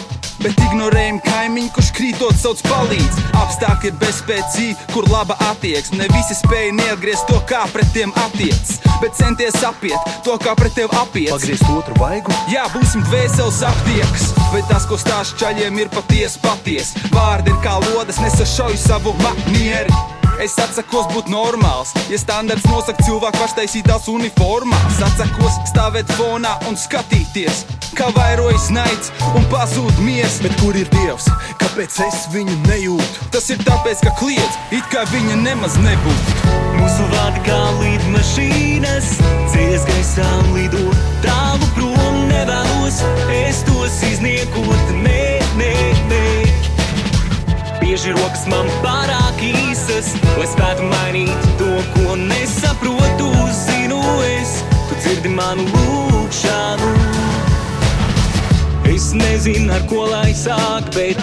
Bet 0.40 0.58
ignorējam 0.68 1.20
kaimiņu, 1.26 1.72
kurš 1.76 1.90
krītot 1.96 2.38
sauc 2.40 2.62
palīdz. 2.66 3.20
Apstākļi 3.42 3.92
ir 3.92 3.98
bezspēcīgi, 4.00 4.88
kur 4.94 5.08
laba 5.12 5.36
attieksme. 5.50 6.00
Ne 6.00 6.08
visi 6.14 6.38
spēja 6.38 6.72
neatgriezt 6.78 7.28
to, 7.30 7.40
kā 7.50 7.64
pret 7.74 7.92
tiem 7.96 8.14
attiecas. 8.24 8.78
Bet 9.02 9.18
centies 9.18 9.58
apiet 9.66 10.14
to, 10.26 10.38
kā 10.42 10.54
pret 10.58 10.76
tevi 10.78 10.90
apiet. 11.00 11.34
Pagriezt 11.34 11.68
otru 11.74 11.98
vaigu, 12.00 12.34
Jā, 12.52 12.68
būsim 12.74 13.04
dvēseles 13.10 13.60
aptiekas, 13.66 14.30
vai 14.52 14.62
tas, 14.70 14.86
ko 14.88 14.98
stāsta 15.00 15.44
čaļiem, 15.44 15.82
ir 15.82 15.92
patiesi 15.92 16.42
patiesi. 16.42 17.06
Vārdi 17.14 17.54
ir 17.54 17.60
kā 17.64 17.78
lodes, 17.90 18.22
nesašauj 18.22 18.78
savu 18.82 19.14
manieri. 19.22 20.11
Es 20.42 20.56
atsakos 20.58 21.04
būt 21.12 21.28
normāls, 21.30 21.92
ja 22.10 22.18
standarts 22.18 22.64
nosaka 22.66 23.04
cilvēku 23.06 23.38
paštaisītās 23.38 24.08
uniformās. 24.10 24.96
Atsakos 25.06 25.54
stāvēt 25.70 26.08
fonā 26.18 26.56
un 26.66 26.74
skatīties, 26.74 27.60
kā 27.94 28.08
vairojas 28.16 28.66
naids 28.74 29.12
un 29.38 29.46
pazūd 29.52 30.00
miers. 30.02 30.40
bet 30.42 30.56
kur 30.58 30.74
ir 30.74 30.90
Dievs? 30.90 31.28
Kāpēc 31.62 32.00
es 32.08 32.26
viņu 32.34 32.56
nejūtu? 32.66 33.28
Tas 33.30 33.46
ir 33.54 33.62
tāpēc, 33.62 34.02
ka 34.02 34.16
kliedz, 34.18 34.58
it 34.74 34.82
kā 34.90 35.04
viņa 35.12 35.36
nemaz 35.44 35.78
nebūtu. 35.78 36.34
Mūsu 36.80 37.06
vārdi 37.14 37.44
kā 37.46 37.60
līdmašīnas, 37.78 39.12
ceļas 39.54 39.86
gaisā 39.92 40.30
lido 40.56 40.82
tālu 41.22 41.70
prom 41.76 42.18
nevēlos. 42.32 42.98
Es 43.30 43.62
tos 43.70 44.02
izniekot, 44.10 44.90
nē, 45.06 45.22
nē, 45.54 45.74
nē. 46.10 46.26
Bieži 47.78 48.18
rokas 48.18 48.48
man 48.50 48.66
pārāk 48.82 49.38
īsas, 49.92 50.14
lai 50.38 50.46
spētu 50.48 50.86
mainīt 50.88 51.48
to, 51.58 51.70
ko 51.94 52.16
nesaprotu. 52.16 53.30
Zinu, 53.52 54.00
es, 54.24 54.62
tu 54.88 54.96
dzirdi 55.00 55.28
manu 55.28 55.64
lūgšanu. 55.72 56.92
Es 58.92 59.12
nezinu, 59.12 59.72
ar 59.72 59.84
ko 59.88 60.06
lai 60.10 60.32
sāk, 60.32 60.88
bet 60.94 61.18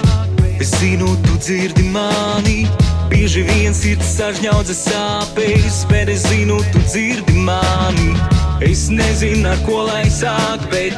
es 0.60 0.72
zinu, 0.80 1.16
tu 1.26 1.38
dzirdi 1.38 1.84
mani. 1.94 2.68
Bieži 3.10 3.42
vien 3.44 3.74
sirds 3.74 4.14
sažņaudzas 4.18 4.84
sāpes, 4.86 5.84
bet 5.90 6.10
es 6.10 6.28
zinu, 6.30 6.60
tu 6.74 6.82
dzirdi 6.86 7.34
mani. 7.46 8.14
Es 8.62 8.90
nezinu, 8.90 9.48
ar 9.50 9.60
ko 9.66 9.86
lai 9.88 10.06
sāk, 10.14 10.66
bet 10.70 10.98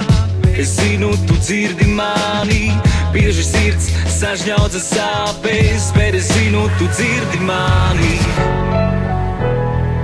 es 0.61 0.75
zinu, 0.75 1.09
tu 1.27 1.33
dzirdi 1.41 1.87
mani. 1.87 2.69
Bieži 3.13 3.43
sirds 3.43 3.89
sažņaudzas 4.19 4.83
sāpes, 4.93 5.87
bet 5.95 6.15
es 6.19 6.27
zinu, 6.29 6.67
tu 6.77 6.85
dzirdi 6.93 7.39
mani. 7.47 8.17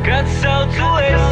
Kad 0.07 0.25
saucu 0.41 0.87
es, 1.03 1.25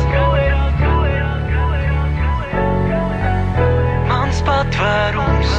mans 4.11 4.43
patvērums. 4.45 5.55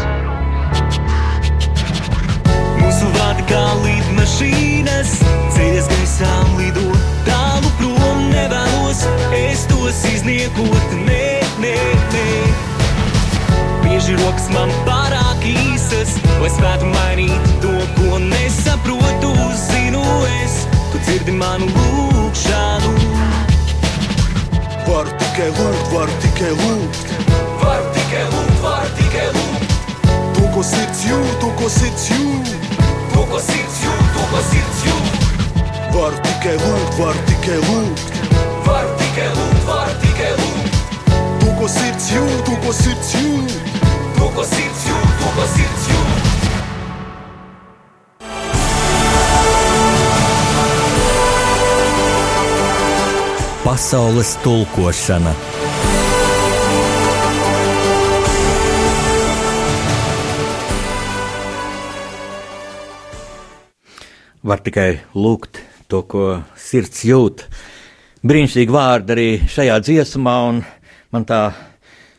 Mūsu 2.79 3.11
vārdi 3.19 3.49
kā 3.51 3.65
līdmašīnas, 3.83 5.19
ceļas 5.57 5.91
gaisā 5.95 6.31
un 6.45 6.55
lido 6.63 6.87
tālu 7.27 7.75
prom 7.83 8.23
nevēlos. 8.31 9.03
Es 9.43 9.67
tos 9.73 10.07
izniekot, 10.15 10.97
nē, 11.03 11.27
nē, 11.65 11.77
nē. 12.15 12.66
Bieži 13.97 14.13
rokas 14.21 14.51
man 14.53 14.69
pārāk 14.85 15.45
īsas, 15.49 16.11
lai 16.43 16.51
spētu 16.53 16.85
mainīt 16.91 17.47
to, 17.63 17.71
ko 17.97 18.19
nesaprotu. 18.21 19.31
Zinu, 19.57 20.03
es, 20.43 20.57
tu 20.93 21.01
dzirdi 21.01 21.33
manu 21.33 21.65
lūgšanu. 21.71 22.91
Varu 24.85 25.15
tikai 25.23 25.47
lūgt, 25.49 25.89
varu 25.95 26.19
tikai 26.27 26.51
lūgt. 26.59 27.15
Varu 27.63 27.87
tikai 27.97 28.27
lūgt, 28.35 28.59
varu 28.67 28.91
tikai 28.99 29.31
lūgt. 29.39 29.73
To, 30.11 30.45
ko 30.59 30.67
sirds 30.75 31.01
jūt, 31.09 31.33
to, 31.41 31.55
ko 31.57 31.73
sirds 31.79 32.05
jūt. 32.13 32.53
To, 33.15 33.25
ko 33.33 33.41
sirds 33.47 33.81
jūt, 33.87 34.05
to, 34.19 34.27
ko 34.35 34.45
sirds 34.51 34.85
jūt. 34.91 35.57
Varu 35.97 36.21
tikai 36.29 36.59
lūgt, 36.67 37.01
varu 37.01 37.25
tikai 37.33 37.57
lūgt. 37.65 38.13
Varu 38.69 38.93
tikai 39.01 39.33
lūgt, 39.41 39.65
varu 39.73 39.99
tikai 40.05 40.37
lūgt. 40.37 40.85
To, 41.17 41.57
ko 41.63 41.73
sirds 41.79 42.13
jūt, 42.13 42.45
to, 42.45 42.61
ko 42.61 42.77
sirds 42.83 43.17
jūt. 43.17 43.77
Ko 44.37 44.43
sirds 44.45 44.83
jūt, 44.85 45.13
to, 45.17 45.29
ko 45.33 45.45
sirds 45.49 45.85
jūt. 45.89 46.25
Pasaules 53.65 54.35
tulkošana 54.45 55.33
Var 64.45 64.61
tikai 64.69 65.01
lūgt 65.17 65.63
to, 65.89 66.03
ko 66.05 66.45
sirds 66.61 67.07
jūt. 67.09 67.49
Brīnišķīgi 68.21 68.77
vārdi 68.77 69.17
arī 69.17 69.27
šajā 69.49 69.81
dziesmā, 69.89 70.37
un 70.51 70.61
man 71.09 71.25
tā 71.25 71.41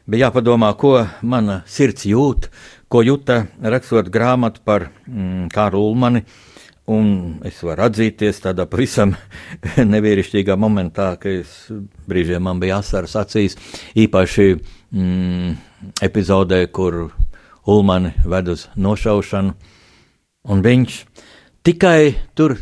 bija 0.07 0.27
jāpadomā, 0.27 0.71
ko 0.79 1.01
mana 1.21 1.61
sirds 1.67 2.07
jūt, 2.07 2.47
ko 2.87 3.03
jūta 3.03 3.43
rakstot 3.59 4.09
grāmatu 4.11 4.63
par 4.65 4.89
mm, 5.05 5.49
Kāru 5.53 5.83
Ulmani. 5.89 6.23
Un 6.87 7.41
es 7.43 7.57
varu 7.67 7.83
atzīties 7.89 8.39
tādā 8.45 8.63
pavisam 8.71 9.11
nevienīšķīgā 9.93 10.55
momentā, 10.55 11.09
ka 11.19 11.33
es 11.41 11.65
brīžiem 12.07 12.47
man 12.47 12.61
bija 12.63 12.79
asaras 12.79 13.17
acīs, 13.19 13.57
īpaši 13.99 14.47
mm, 14.55 15.57
epizodē, 16.07 16.63
kur 16.71 17.09
Ulmani 17.67 18.13
ved 18.23 18.53
uz 18.55 18.69
nošaušanu. 18.79 19.51
Un 20.47 20.63
viņš 20.63 21.01
tikai 21.67 22.15
tur 22.39 22.55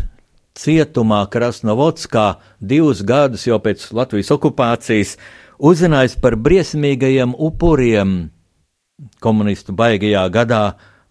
cietumā 0.57 1.21
Krasnovodskā 1.29 2.39
divus 2.57 3.03
gadus 3.05 3.45
jau 3.45 3.59
pēc 3.61 3.91
Latvijas 3.93 4.31
okupācijas 4.33 5.17
uzzinājis 5.59 6.17
par 6.21 6.37
briesmīgajiem 6.39 7.35
upuriem 7.37 8.15
komunistu 9.23 9.75
baigajā 9.75 10.23
gadā 10.33 10.63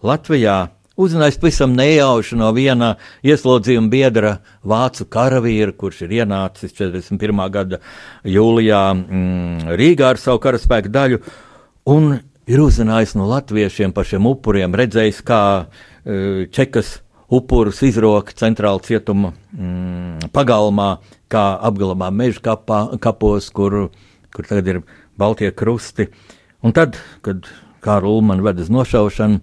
Latvijā. 0.05 0.68
Uzzinājis 0.95 1.40
pavisam 1.42 1.72
nejauši 1.74 2.36
no 2.38 2.53
viena 2.55 2.92
ieslodzījuma 3.26 3.90
biedra 3.90 4.36
vācu 4.62 5.09
karavīra, 5.11 5.74
kurš 5.74 6.05
ir 6.07 6.20
ienācis 6.20 6.76
41. 6.76 7.40
gada 7.51 7.80
jūlijā 8.22 8.82
mm, 8.95 9.72
Rīgā 9.74 10.12
ar 10.12 10.20
savu 10.22 10.38
karaspēku 10.45 10.92
daļu, 10.95 11.18
un 11.90 12.12
ir 12.47 12.62
uzzinājis 12.62 13.16
no 13.18 13.26
latviešiem 13.26 13.95
par 13.97 14.07
šiem 14.07 14.30
upuriem, 14.30 14.76
redzējis, 14.78 15.18
kā 15.26 15.42
uh, 15.64 16.47
čekas 16.55 17.01
upurus 17.34 17.82
izroka 17.82 18.36
centrāla 18.38 18.82
cietuma 18.84 19.32
mm, 19.51 20.30
pagalmā, 20.30 20.99
kā 21.32 21.45
apgalamā 21.59 22.12
meža 22.14 22.42
kapā, 22.53 22.84
kapos, 23.03 23.51
kur, 23.51 23.88
kur 24.35 24.49
tagad 24.49 24.70
ir 24.70 24.82
Baltie 25.18 25.53
krusti. 25.55 26.09
Un 26.64 26.74
tad, 26.74 26.99
kad 27.24 27.47
Kārl 27.85 28.16
Ulmans 28.16 28.45
ved 28.45 28.61
uz 28.64 28.72
nošaušanu, 28.72 29.41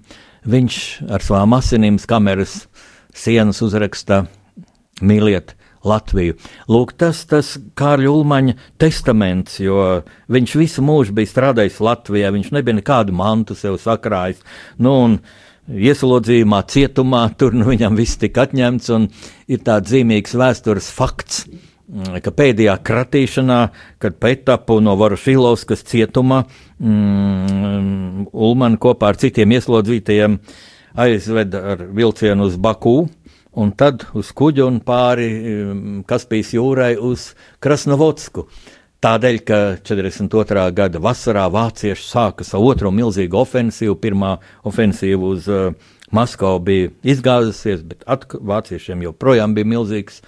viņš 0.52 0.78
ar 1.14 1.24
savām 1.24 1.56
asinīm 1.58 2.00
kameras 2.10 2.66
sienas 3.14 3.62
uzraksta 3.62 4.26
mīliet 5.02 5.56
Latviju. 5.86 6.36
Lūk, 6.70 6.94
tas 7.00 7.24
ir 7.32 7.70
Kārļa 7.78 8.10
Ulmaņa 8.12 8.58
testaments, 8.82 9.58
jo 9.62 10.04
viņš 10.30 10.58
visu 10.60 10.84
mūžu 10.86 11.16
bija 11.18 11.32
strādājis 11.32 11.80
Latvijā, 11.82 12.30
viņš 12.34 12.52
nebija 12.54 12.78
nekādu 12.78 13.16
mantu 13.18 13.58
sev 13.58 13.80
sakrājis. 13.82 14.44
Nu, 14.78 14.98
un, 15.08 15.18
Ieslodzījumā, 15.72 16.64
cietumā, 16.68 17.22
tur 17.38 17.54
nu, 17.56 17.68
viņam 17.70 17.96
viss 17.96 18.18
tika 18.20 18.48
atņemts, 18.48 18.90
un 18.92 19.06
ir 19.48 19.62
tāds 19.64 19.94
zīmīgs 19.94 20.34
vēstures 20.36 20.90
fakts, 20.92 21.46
mm, 21.48 21.71
ka 22.24 22.32
pēdējā 22.32 22.76
kratīšanā, 22.88 23.60
kad 24.02 24.18
Pētapu 24.22 24.80
no 24.84 24.96
Varušilovskas 25.00 25.84
cietumā 25.90 26.44
mm, 26.80 28.28
Ulmani 28.32 28.80
kopā 28.82 29.12
ar 29.12 29.20
citiem 29.20 29.52
ieslodzītajiem 29.58 30.38
aizveda 31.02 31.64
ar 31.74 31.88
vilcienu 31.92 32.48
uz 32.48 32.56
Baku, 32.60 33.10
un 33.52 33.74
tad 33.76 34.06
uz 34.16 34.32
kuģa 34.36 34.68
un 34.68 34.80
pāri 34.86 35.32
mm, 35.32 36.04
Kaspijas 36.08 36.54
jūrai 36.56 36.94
uz 36.96 37.32
Krasnovodsku. 37.64 38.48
Tādēļ, 39.02 39.38
ka 39.42 39.58
42. 39.82 40.64
gada 40.78 41.00
vasarā 41.02 41.48
vācieši 41.50 42.04
sāka 42.06 42.46
savu 42.46 42.70
otro 42.70 42.92
milzīgu 42.94 43.40
ofensīvu, 43.40 43.96
pirmā 43.98 44.36
ofensīva 44.70 45.32
uz 45.34 45.48
uh, 45.50 45.72
Maskavu 46.14 46.60
bija 46.68 46.92
izgāzusies, 47.08 47.82
bet 47.88 48.06
vāciešiem 48.06 49.02
joprojām 49.08 49.56
bija 49.58 49.72
milzīgs 49.74 50.22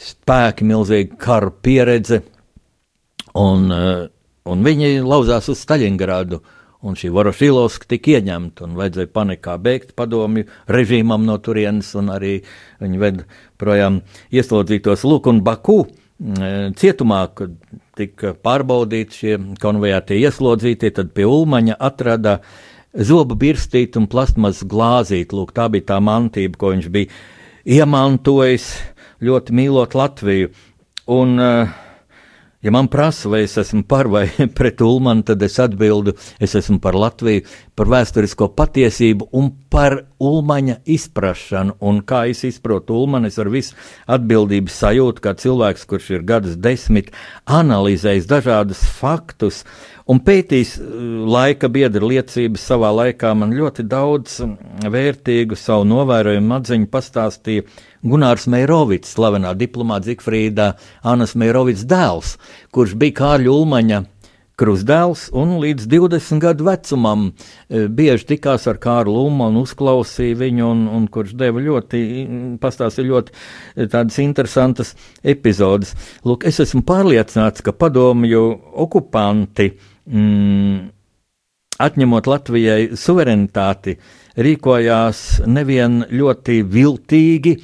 spēki, 0.00 0.66
milzīga 0.68 1.18
kara 1.20 1.52
pieredze, 1.62 2.22
un, 3.36 3.68
uh, 3.74 4.06
un 4.48 4.64
viņi 4.66 4.98
lauzās 5.04 5.50
uz 5.52 5.60
Staļingradu. 5.64 6.40
Un 6.80 6.94
šī 6.96 7.10
Vorošilovska 7.12 7.90
tika 7.90 8.14
ieņemta, 8.14 8.64
un 8.64 8.78
vajadzēja 8.78 9.10
panikā 9.12 9.58
beigt 9.60 9.90
padomju 9.98 10.46
režīmam 10.72 11.26
no 11.28 11.34
turienes, 11.36 11.90
un 12.00 12.08
arī 12.08 12.38
viņi 12.80 13.00
ved 13.02 13.18
projām 13.60 13.98
ieslodzītos 14.32 15.04
Lūk 15.04 15.28
un 15.28 15.42
Baku 15.44 15.82
mm, 15.84 16.72
cietumā, 16.80 17.18
kad 17.36 17.52
tika 18.00 18.32
pārbaudīti 18.32 19.20
šie 19.20 19.36
konvejētie 19.60 20.22
ieslodzītie, 20.22 20.94
tad 20.96 21.12
pie 21.12 21.28
Ulmaņa 21.28 21.76
atrada 21.76 22.38
zobu 22.96 23.36
birstīti 23.36 24.00
un 24.00 24.08
plastmas 24.08 24.64
glāzīti. 24.64 25.36
Lūk, 25.36 25.52
tā 25.52 25.68
bija 25.68 25.90
tā 25.92 26.00
mantība, 26.00 26.56
ko 26.64 26.72
viņš 26.72 26.88
bija 26.96 27.12
iemantojis, 27.76 28.70
ļoti 29.24 29.56
mīlot 29.56 29.96
Latviju. 29.98 30.50
Un, 31.10 31.38
uh, 31.40 31.78
Ja 32.60 32.68
man 32.70 32.90
prasa, 32.92 33.28
vai 33.32 33.46
es 33.46 33.54
esmu 33.56 33.86
par 33.88 34.08
vai 34.12 34.26
pret 34.58 34.82
Ulmanu, 34.84 35.22
tad 35.24 35.40
es 35.42 35.54
atbildu, 35.62 36.12
es 36.36 36.52
esmu 36.58 36.76
par 36.84 36.92
Latviju, 36.92 37.46
par 37.72 37.88
vēsturisko 37.88 38.50
patiesību 38.52 39.30
un 39.32 39.48
par 39.72 39.96
Ulmaņa 40.20 40.82
izpratšanu. 40.84 41.78
Un 41.80 42.02
kā 42.04 42.26
es 42.28 42.44
izprotu 42.44 42.98
Ulmanu, 43.00 43.30
es 43.32 43.40
ar 43.40 43.48
visu 43.48 43.78
atbildības 44.04 44.76
sajūtu, 44.82 45.24
kā 45.24 45.32
cilvēks, 45.40 45.88
kurš 45.88 46.10
ir 46.18 46.26
gadus 46.28 46.60
desmit 46.60 47.08
analizējis 47.48 48.28
dažādus 48.28 48.84
faktus 48.98 49.62
un 50.10 50.20
pētījis 50.26 50.74
uh, 50.80 50.90
laika 51.30 51.70
biedra 51.72 52.08
liecības 52.12 52.66
savā 52.72 52.90
laikā, 52.98 53.32
man 53.38 53.54
ļoti 53.56 53.86
daudz 53.90 54.40
vērtīgu 54.90 55.58
savu 55.58 55.86
novērojumu 55.90 56.56
atziņu 56.58 56.90
pastāstīja 56.92 57.66
Gunārs 58.06 58.48
Meirovits, 58.50 59.14
slavenā 59.16 59.54
diplomāta 59.58 60.10
Zikfrīda 60.10 60.72
Anas 61.06 61.36
Meirovits 61.38 61.84
dēls, 61.88 62.38
kurš 62.74 62.96
bija 63.00 63.20
Kārļa 63.20 63.54
Ulmaņa 63.54 64.06
krustdēls 64.60 65.28
un 65.36 65.56
līdz 65.62 65.86
20 65.88 66.42
gadu 66.42 66.66
vecumam 66.68 67.28
e, 67.30 67.86
bieži 67.88 68.26
tikās 68.34 68.66
ar 68.70 68.80
Kārlu 68.82 69.16
Ulmanu, 69.24 69.64
uzklausīja 69.64 70.38
viņu, 70.42 70.66
un, 70.66 70.82
un 70.98 71.06
kurš 71.12 71.32
deva 71.40 71.62
ļoti, 71.64 72.02
pastāstīja 72.60 73.08
ļoti 73.08 73.34
e, 73.34 73.86
tādas 73.86 74.18
interesantas 74.22 74.92
epizodes. 75.24 75.94
Lūk, 76.28 76.44
es 76.50 76.60
esmu 76.66 76.84
pārliecināts, 76.88 77.64
ka 77.64 77.72
padomju 77.76 78.44
okupanti 78.84 79.70
mm, 80.06 80.78
atņemot 81.80 82.30
Latvijai 82.30 82.96
suverenitāti, 82.98 83.96
rīkojās 84.40 85.42
nevien 85.50 86.02
ļoti 86.10 86.60
viltīgi, 86.70 87.54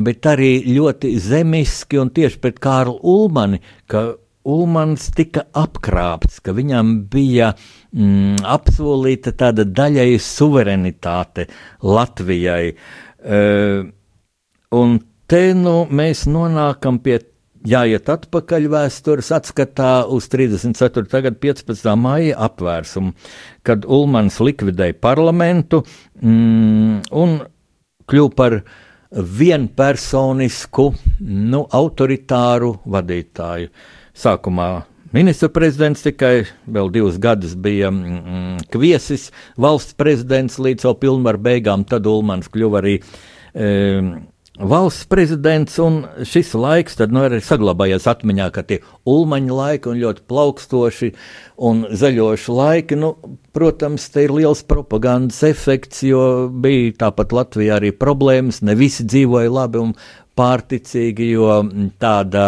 bet 0.00 0.26
arī 0.30 0.52
ļoti 0.72 1.12
zemiski 1.20 2.00
un 2.00 2.12
tieši 2.14 2.40
pret 2.40 2.60
Kārlu 2.62 2.98
Ulmani, 3.02 3.60
ka 3.86 4.12
Ulmans 4.42 5.06
tika 5.14 5.44
apkrāpts, 5.54 6.40
ka 6.42 6.54
viņam 6.56 6.96
bija 7.12 7.52
mm, 7.54 8.42
apsolīta 8.42 9.34
tāda 9.38 9.62
daļai 9.68 10.16
suverenitāte 10.18 11.46
Latvijai. 11.86 12.72
Uh, 13.22 13.84
un 14.74 14.96
te 15.30 15.44
nu 15.54 15.76
mēs 15.94 16.24
nonākam 16.26 16.98
pie 17.04 17.20
jāiet 17.68 18.10
atpakaļ 18.10 18.68
vēstures 18.72 19.30
atskatā 19.34 20.04
uz 20.10 20.28
34. 20.32 21.22
gada 21.28 21.38
15. 21.46 21.90
maija 21.98 22.38
apvērsumu, 22.46 23.14
kad 23.66 23.86
Ulmans 23.86 24.38
likvidēja 24.42 24.98
parlamentu 25.02 25.82
mm, 26.20 27.02
un 27.12 27.36
kļuva 28.10 28.34
par 28.36 28.58
vienpersonisku, 29.12 30.86
nu, 31.28 31.66
autoritāru 31.68 32.78
vadītāju. 32.88 33.68
Sākumā 34.16 34.70
ministra 35.12 35.50
prezidents 35.52 36.04
tikai 36.04 36.46
vēl 36.72 36.90
divus 36.92 37.18
gadus 37.20 37.54
bija 37.54 37.92
mm, 37.92 38.66
kviesis, 38.72 39.30
valsts 39.60 39.96
prezidents 39.98 40.58
līdz 40.60 40.86
savu 40.86 40.98
pilnvaru 41.04 41.42
beigām, 41.44 41.84
tad 41.88 42.08
Ulmans 42.08 42.50
kļuva 42.52 42.80
arī. 42.82 42.98
E, 43.52 43.68
valsts 44.68 45.06
prezidents, 45.10 45.78
un 45.82 46.02
šis 46.28 46.52
laiks 46.58 46.96
tad, 46.98 47.12
nu, 47.14 47.22
arī 47.26 47.40
saglabājies 47.42 48.06
atmiņā, 48.10 48.48
ka 48.54 48.64
tie 48.66 48.78
ulmaņa 49.08 49.56
laiki 49.58 49.90
un 49.92 50.00
ļoti 50.02 50.24
plaukstoši 50.30 51.10
un 51.68 51.84
zaļoši 52.02 52.56
laiki. 52.58 52.98
Nu, 53.00 53.14
protams, 53.56 54.08
te 54.12 54.26
ir 54.26 54.34
liels 54.36 54.62
propagandas 54.68 55.42
efekts, 55.48 56.04
jo 56.06 56.22
bija 56.52 56.94
tāpat 57.06 57.34
Latvijā 57.36 57.80
arī 57.80 57.92
problēmas, 57.96 58.62
ne 58.62 58.76
visi 58.78 59.06
dzīvoja 59.08 59.52
labi 59.52 59.82
un 59.82 59.96
pārticīgi, 60.38 61.32
jo 61.34 61.58
tāda 62.00 62.46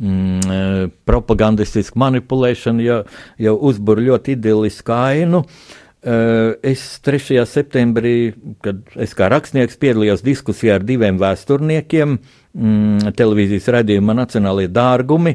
mm, 0.00 0.96
propagandistiska 1.06 2.00
manipulēšana 2.00 2.88
jau, 2.88 3.04
jau 3.38 3.54
uzbur 3.70 4.02
ļoti 4.02 4.38
idillisku 4.38 4.96
ainu. 4.96 5.44
Uh, 5.44 5.78
Eh, 5.79 5.79
es 6.02 6.82
3. 7.04 7.42
septembrī, 7.44 8.32
kad 8.64 8.86
es 8.96 9.12
kā 9.12 9.28
rakstnieks 9.28 9.76
piedalījos 9.80 10.22
diskusijā 10.24 10.78
ar 10.78 10.84
diviem 10.88 11.18
vēsturniekiem, 11.20 12.14
mm, 12.56 13.10
televīzijas 13.18 13.68
redzējumā 13.74 14.14
Nacionālajie 14.16 14.70
dārgumi. 14.72 15.34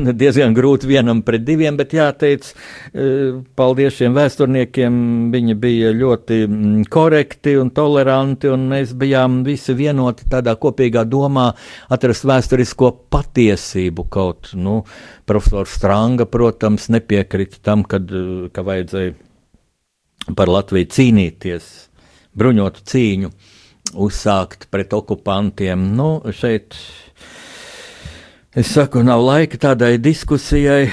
Nu, 0.00 0.14
diezgan 0.22 0.54
grūti 0.56 0.88
vienam 0.90 1.24
pret 1.26 1.42
diviem, 1.46 1.76
bet 1.78 1.94
jāteic, 1.96 2.52
eh, 2.94 3.40
paldies 3.58 3.98
šiem 3.98 4.14
vēsturniekiem. 4.16 5.00
Viņi 5.34 5.56
bija 5.60 5.90
ļoti 5.96 6.38
mm, 6.46 6.84
korekti 6.92 7.56
un 7.60 7.72
toleranti, 7.74 8.50
un 8.52 8.68
mēs 8.70 8.94
bijām 8.98 9.40
visi 9.46 9.74
vienoti 9.74 10.28
tādā 10.30 10.54
kopīgā 10.60 11.02
domā 11.08 11.50
atrast 11.90 12.28
vēsturisko 12.30 12.92
patiesību. 13.10 14.06
Kaut, 14.10 14.52
nu, 14.54 14.84
profesors 15.26 15.74
Stranga, 15.80 16.26
protams, 16.30 16.88
nepiekrita 16.94 17.58
tam, 17.62 17.82
kad, 17.82 18.06
eh, 18.06 18.46
ka 18.54 18.64
vajadzēja 18.66 19.18
par 20.36 20.50
Latviju 20.52 20.90
cīnīties, 20.94 21.68
bruņotu 22.38 22.84
cīņu, 22.92 23.32
uzsākt 23.94 24.68
pret 24.70 24.92
okupantiem. 24.96 25.90
Nu, 25.96 26.10
šeit 26.36 26.76
Es 28.50 28.72
saku, 28.74 29.04
nav 29.06 29.20
laika 29.22 29.54
tādai 29.62 29.92
diskusijai. 30.02 30.88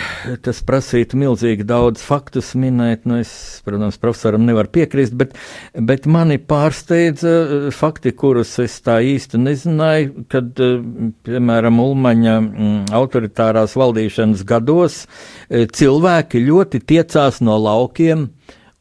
Tas 0.45 0.59
prasītu 0.61 1.17
milzīgi 1.17 1.65
daudz 1.65 2.03
faktus 2.05 2.51
minēt. 2.53 3.07
Nu, 3.09 3.15
es, 3.17 3.31
protams, 3.65 3.97
profesoram 3.97 4.43
nevaru 4.45 4.69
piekrist, 4.75 5.15
bet, 5.17 5.33
bet 5.73 6.05
mani 6.05 6.37
pārsteidza 6.37 7.31
eh, 7.31 7.65
fakti, 7.73 8.13
kurus 8.13 8.51
es 8.61 8.77
tā 8.85 8.99
īsti 9.01 9.41
nezināju, 9.41 10.27
kad, 10.29 10.51
eh, 10.61 10.85
piemēram, 11.25 11.81
Ulmaņa 11.81 12.35
mm, 12.43 12.77
autoritārās 12.93 13.73
valdīšanas 13.81 14.45
gados 14.45 15.07
eh, 15.49 15.65
cilvēki 15.65 16.45
ļoti 16.45 16.85
tiecās 16.93 17.41
no 17.41 17.57
laukiem 17.57 18.27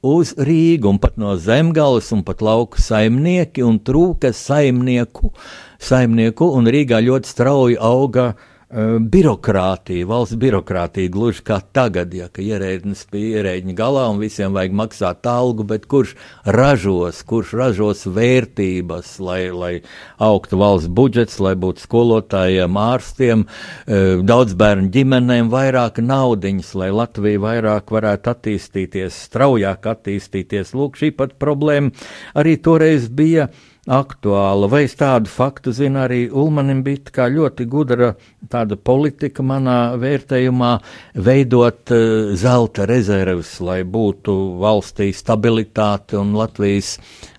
uz 0.04 0.34
Rīgu, 0.36 0.90
un 0.90 0.98
pat 1.02 1.16
no 1.20 1.36
zemgales, 1.40 2.10
un 2.12 2.24
pat 2.26 2.42
lauku 2.44 2.82
saimnieki, 2.82 3.64
un 3.66 3.78
trūka 3.80 4.32
saimnieku, 4.36 5.32
saimnieku 5.78 6.50
un 6.58 6.68
Rīgā 6.72 7.00
ļoti 7.06 7.32
strauji 7.32 7.80
auga 7.80 8.34
Uh, 8.34 8.55
birokrātija, 8.66 10.06
valsts 10.10 10.34
birokrātija, 10.42 11.10
gluži 11.14 11.44
kā 11.46 11.60
tagad, 11.72 12.10
ja 12.14 12.26
ierēdnis 12.26 13.04
pie 13.12 13.36
ierēģiņa 13.38 13.74
galā 13.78 14.08
un 14.10 14.18
visiem 14.18 14.56
vajag 14.56 14.74
maksāt 14.74 15.28
algu, 15.30 15.62
bet 15.62 15.86
kurš 15.86 16.16
ražos, 16.42 17.20
kurš 17.22 17.52
ražos 17.60 18.02
vērtības, 18.10 19.12
lai, 19.22 19.40
lai 19.54 19.70
augtu 20.18 20.58
valsts 20.58 20.90
budžets, 20.90 21.38
lai 21.38 21.54
būtu 21.54 21.84
skolotājiem, 21.86 22.80
ārstiem, 22.82 23.46
daudz 24.26 24.58
bērnu 24.58 24.90
ģimenēm 24.98 25.52
vairāk 25.52 26.02
naudiņas, 26.02 26.74
lai 26.74 26.90
Latvija 26.90 27.44
vairāk 27.46 27.94
varētu 27.94 28.34
attīstīties, 28.34 29.22
straujāk 29.30 29.86
attīstīties. 29.94 30.74
Lūk, 30.74 30.98
šī 30.98 31.14
pat 31.14 31.38
problēma 31.38 31.94
arī 32.34 32.58
toreiz 32.58 33.06
bija 33.06 33.46
aktuāla. 33.86 34.68
Vai 34.70 34.84
es 34.86 34.96
tādu 34.98 35.30
faktu 35.30 35.72
zinu, 35.74 36.00
arī 36.02 36.26
Ulmanim 36.30 36.82
bija 36.86 37.28
ļoti 37.30 37.66
gudra 37.70 38.12
tāda 38.50 38.76
politika 38.76 39.44
manā 39.46 39.96
vērtējumā, 40.00 40.72
veidot 41.26 41.94
uh, 41.94 42.34
zelta 42.38 42.86
rezerves, 42.88 43.56
lai 43.64 43.80
būtu 43.82 44.34
valstī 44.62 45.10
stabilitāte 45.14 46.18
un 46.18 46.34
Latvijas 46.38 46.96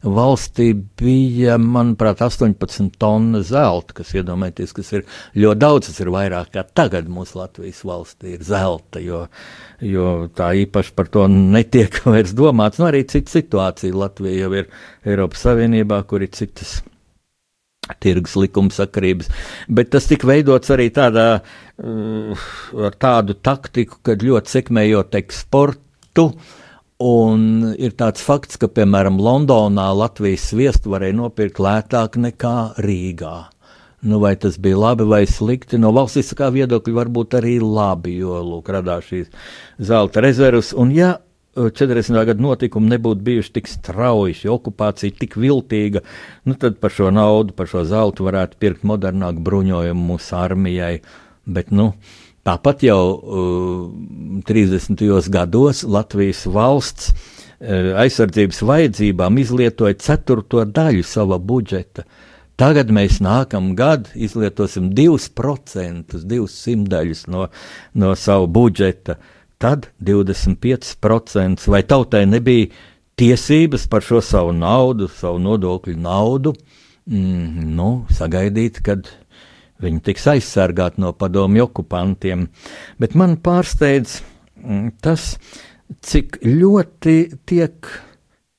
valstī 0.08 0.72
bija, 1.00 1.58
manuprāt, 1.60 2.22
18 2.24 2.96
tonna 3.00 3.42
zelta, 3.46 3.98
kas 3.98 4.14
iedomājieties, 4.16 4.76
kas 4.76 4.94
ir 4.96 5.06
ļoti 5.36 5.62
daudz, 5.64 5.90
tas 5.90 6.02
ir 6.04 6.12
vairāk 6.14 6.54
kā 6.56 6.64
tagad 6.78 7.10
mūsu 7.12 7.42
Latvijas 7.42 7.84
valstī 7.88 8.38
ir 8.38 8.46
zelta, 8.48 9.02
jo, 9.04 9.26
jo 9.84 10.28
tā 10.36 10.52
īpaši 10.64 10.94
par 10.98 11.10
to 11.14 11.28
netiek 11.32 12.02
vairs 12.10 12.36
domāts. 12.38 12.82
Nu, 12.82 12.90
arī 12.90 13.04
cita 13.10 13.38
situācija 13.38 13.96
Latvija 13.96 14.46
jau 14.46 14.54
ir 14.62 14.70
Eiropas 15.08 15.48
Savienībā, 15.48 16.04
kur 16.10 16.26
ir 16.26 16.34
citas 16.36 16.80
tirgus 18.04 18.34
likumsakarības, 18.36 19.30
bet 19.72 19.94
tas 19.94 20.10
tika 20.10 20.28
veidots 20.28 20.74
arī 20.76 20.90
tādā, 20.92 21.28
uh, 21.40 22.48
ar 22.84 22.98
tādu 23.00 23.38
taktiku, 23.40 24.02
kad 24.04 24.26
ļoti 24.28 24.58
sekmējot 24.58 25.16
eksportu, 25.22 26.34
Un 26.98 27.76
ir 27.78 27.92
tāds 27.94 28.24
fakts, 28.26 28.58
ka, 28.58 28.66
piemēram, 28.74 29.20
Londonā 29.22 29.92
Latvijas 29.94 30.48
sviestu 30.50 30.96
varēja 30.96 31.14
nopirkt 31.20 31.60
lētāk 31.62 32.18
nekā 32.18 32.54
Rīgā. 32.82 33.36
Nu, 34.08 34.22
vai 34.24 34.36
tas 34.40 34.56
bija 34.62 34.78
labi 34.80 35.04
vai 35.04 35.26
slikti? 35.28 35.80
No 35.82 35.92
valstiskā 35.96 36.48
viedokļa 36.56 37.00
varbūt 37.02 37.40
arī 37.42 37.58
labi, 37.60 38.18
jo 38.22 38.40
lūk, 38.40 38.70
radās 38.72 39.10
šīs 39.10 39.32
zelta 39.90 40.24
rezerves. 40.24 40.72
Un, 40.78 40.94
ja 40.96 41.18
40. 41.58 42.14
gada 42.30 42.42
notikumi 42.42 42.92
nebūtu 42.92 43.24
bijuši 43.26 43.54
tik 43.56 43.70
strauji, 43.72 44.36
ja 44.46 44.54
okupācija 44.54 45.16
tik 45.18 45.38
viltīga, 45.42 46.04
nu 46.46 46.56
tad 46.60 46.78
par 46.82 46.94
šo 46.94 47.10
naudu, 47.14 47.56
par 47.58 47.70
šo 47.72 47.82
zeltu 47.88 48.28
varētu 48.28 48.60
pirkt 48.62 48.86
modernāku 48.88 49.42
bruņojumu 49.46 50.06
mūsu 50.12 50.38
armijai. 50.38 51.00
Bet, 51.48 51.72
nu, 51.74 51.90
tāpat 52.46 52.86
jau 52.86 53.02
uh, 53.16 54.44
30. 54.48 55.02
gados 55.34 55.82
Latvijas 55.88 56.46
valsts 56.46 57.10
uh, 57.12 57.98
aizsardzības 58.04 58.62
vajadzībām 58.68 59.42
izlietoja 59.42 59.98
ceturto 60.04 60.66
daļu 60.66 61.06
sava 61.08 61.42
budžeta. 61.42 62.06
Tagad 62.58 62.90
mēs 62.90 63.20
nākamā 63.22 63.76
gada 63.78 64.14
izlietosim 64.18 64.90
2%, 64.98 66.16
200 66.26 66.90
daļas 66.90 67.28
no, 67.30 67.44
no 67.94 68.16
savu 68.18 68.48
budžeta. 68.50 69.20
Tad 69.62 69.92
25% 70.02 71.70
vai 71.70 71.84
tautai 71.86 72.24
nebija 72.30 72.72
tiesības 73.18 73.86
par 73.90 74.06
šo 74.06 74.24
savu 74.26 74.56
naudu, 74.58 75.06
savu 75.10 75.42
nodokļu 75.42 75.96
naudu, 76.02 76.56
mm, 77.06 77.70
nu, 77.78 77.92
sagaidīt, 78.18 78.82
kad 78.86 79.10
viņi 79.82 80.04
tiks 80.10 80.26
aizsargāti 80.34 81.02
no 81.02 81.14
padomju 81.14 81.70
okupantiem. 81.70 82.50
Bet 82.98 83.14
man 83.18 83.38
pārsteidz 83.42 84.20
mm, 84.58 84.96
tas, 85.06 85.36
cik 86.02 86.42
ļoti 86.42 87.20
tiek 87.50 87.90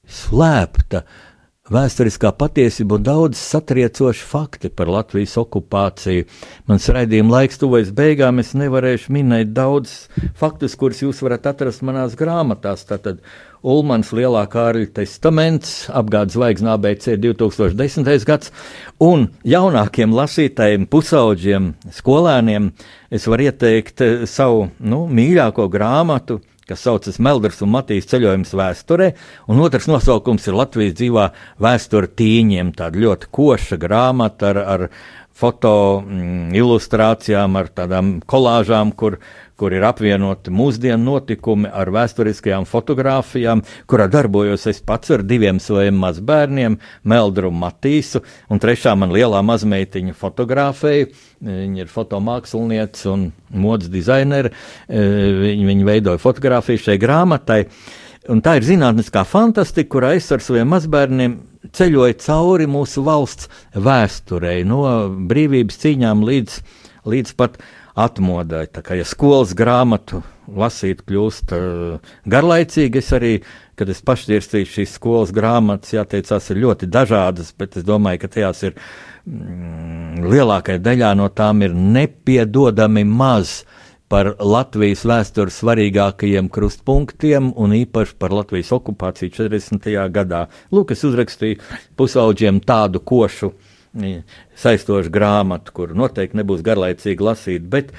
slēpta 0.07 1.03
uh, 1.03 1.25
vēsturiskā 1.73 2.33
patiesība 2.39 2.97
un 2.99 3.05
daudz 3.07 3.41
satriecoši 3.41 4.25
fakti 4.25 4.71
par 4.73 4.91
Latvijas 4.93 5.37
okupāciju. 5.41 6.27
Mans 6.71 6.89
raidījuma 6.95 7.35
laiks 7.37 7.61
tuvojas 7.61 7.93
beigām, 7.97 8.41
es 8.43 8.55
nevarēšu 8.59 9.13
minēt 9.15 9.53
daudz 9.57 10.09
faktus, 10.39 10.77
kurus 10.81 11.03
jūs 11.05 11.23
varat 11.25 11.49
atrast 11.53 11.85
manās 11.87 12.17
grāmatās. 12.19 12.87
Tātad 12.89 13.21
Ulmans 13.63 14.13
Lielā 14.15 14.45
Kārļa 14.51 14.93
testaments, 15.01 15.89
apgādes 15.91 16.37
zvaigznā 16.39 16.77
ABC 16.79 17.17
2010. 17.19 18.07
gads, 18.29 18.53
un 19.03 19.29
jaunākiem 19.47 20.15
lasītājiem, 20.15 20.87
pusauģiem, 20.91 21.73
skolēniem 21.99 22.71
es 23.11 23.27
varu 23.27 23.49
ieteikt 23.51 24.05
eh, 24.07 24.23
savu 24.31 24.69
nu, 24.79 25.07
mīļāko 25.11 25.67
grāmatu 25.73 26.41
kas 26.69 26.85
saucas 26.85 27.21
Melders 27.23 27.63
un 27.65 27.73
Matīs 27.73 28.09
ceļojums 28.11 28.55
vēsturē, 28.59 29.13
un 29.49 29.63
otrs 29.65 29.89
nosaukums 29.91 30.49
ir 30.49 30.59
Latvijas 30.59 30.99
dzīvā 30.99 31.31
vēsture 31.65 32.11
tīņiem, 32.19 32.75
tāda 32.77 33.01
ļoti 33.05 33.33
koša 33.35 33.81
grāmata 33.81 34.53
ar, 34.53 34.63
ar 34.65 34.87
foto 35.39 35.75
mm, 36.03 36.51
ilustrācijām, 36.59 37.59
ar 37.61 37.71
tādām 37.75 38.17
kolāžām, 38.29 38.93
kur, 38.99 39.21
kur 39.59 39.75
ir 39.75 39.85
apvienoti 39.89 40.53
mūsdienu 40.55 41.03
notikumi 41.03 41.71
ar 41.71 41.91
vēsturiskajām 41.95 42.67
fotografijām, 42.69 43.65
kurā 43.91 44.07
darbojos 44.11 44.69
es 44.71 44.81
pats 44.87 45.11
ar 45.15 45.25
diviem 45.27 45.59
saviem 45.63 45.99
mazbērniem, 45.99 46.79
Meldru 47.09 47.51
Matīsu, 47.51 48.23
un 48.49 48.63
trešā 48.63 48.95
man 48.99 49.13
lielā 49.15 49.43
mazmeitiņa 49.47 50.15
fotografēja. 50.19 51.11
Viņa 51.45 51.85
ir 51.85 51.91
fotomāksliniece 51.91 53.11
un 53.13 53.29
modes 53.55 53.91
dizainere. 53.93 54.51
Viņa, 54.89 55.67
viņa 55.69 55.87
veidoja 55.87 56.23
fotografiju 56.23 56.83
šai 56.89 56.99
grāmatai. 57.03 57.65
Un 58.29 58.43
tā 58.45 58.59
ir 58.59 58.67
zinātniskā 58.67 59.23
fantastika, 59.25 59.89
kurā 59.95 60.13
es 60.19 60.27
ar 60.35 60.43
saviem 60.45 60.69
mazbērniem 60.69 61.39
ceļoju 61.75 62.19
cauri 62.23 62.67
mūsu 62.71 63.03
valsts 63.07 63.49
vēsturei, 63.75 64.63
no 64.69 64.83
brīvības 65.31 65.81
cīņām 65.83 66.25
līdz, 66.29 66.59
līdz 67.09 67.35
pat 67.39 67.57
atmodai. 67.99 68.67
Tā 68.71 68.83
kā 68.85 68.99
ja 68.99 69.07
skolas 69.09 69.55
grāmatu 69.59 70.23
lasīt 70.49 71.03
kļūst 71.09 71.55
uh, 71.57 72.13
garlaicīgi, 72.31 73.03
es 73.03 73.11
arī, 73.17 73.33
kad 73.79 73.91
es 73.93 74.01
pašķirstīju 74.07 74.71
šīs 74.71 74.95
skolas 74.97 75.33
grāmatas, 75.35 75.97
jāteicās, 75.97 76.49
ir 76.53 76.63
ļoti 76.65 76.89
dažādas, 76.93 77.53
bet 77.59 77.77
es 77.81 77.87
domāju, 77.89 78.23
ka 78.23 78.33
tajās 78.39 78.63
ir 78.71 78.79
mm, 78.79 80.25
lielākajā 80.25 80.83
daļā 80.85 81.13
no 81.19 81.29
tām 81.29 81.67
ir 81.67 81.77
nepiedodami 81.77 83.05
maz 83.05 83.61
par 84.09 84.31
Latvijas 84.41 85.03
vēstures 85.05 85.59
svarīgākajiem 85.61 86.49
krustpunktiem 86.53 87.51
un 87.61 87.75
īpaši 87.77 88.17
par 88.21 88.33
Latvijas 88.33 88.73
okupāciju 88.73 89.35
40. 89.37 89.91
gadā. 90.15 90.47
Lūk, 90.73 90.95
es 90.97 91.05
uzrakstīju 91.05 91.61
pusauģiem 91.99 92.63
tādu 92.65 93.05
košu 93.05 93.53
saistošu 94.59 95.13
grāmatu, 95.13 95.75
kur 95.75 95.95
noteikti 95.97 96.39
nebūs 96.41 96.65
garlaicīgi 96.67 97.25
lasīt, 97.25 97.69
bet 97.71 97.93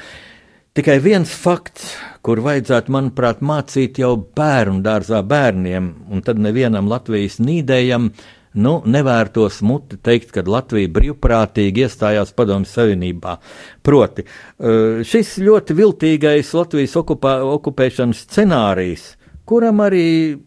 tikai 0.77 0.99
viens 1.03 1.31
fakts, 1.33 1.95
kur 2.25 2.41
vajadzētu, 2.45 2.93
manuprāt, 2.93 3.43
mācīt 3.45 4.01
jau 4.01 4.15
bērnu 4.17 4.83
dārzā 4.85 5.21
bērniem, 5.25 5.93
un 6.11 6.25
tad 6.25 6.41
nevienam 6.41 6.89
Latvijas 6.91 7.39
nīdējam, 7.43 8.11
nu, 8.59 8.75
nevērtos 8.85 9.61
muti 9.65 9.99
teikt, 10.01 10.33
ka 10.35 10.43
Latvija 10.47 10.89
brīvprātīgi 10.93 11.85
iestājās 11.85 12.33
Padomju 12.37 12.69
Savienībā. 12.69 13.37
Proti, 13.85 14.25
eh, 14.25 15.01
šis 15.05 15.37
ļoti 15.43 15.77
viltīgais 15.77 16.53
Latvijas 16.57 16.95
okupā, 16.97 17.39
okupēšanas 17.59 18.25
scenārijs, 18.25 19.15
kuram 19.45 19.81
arī 19.85 20.39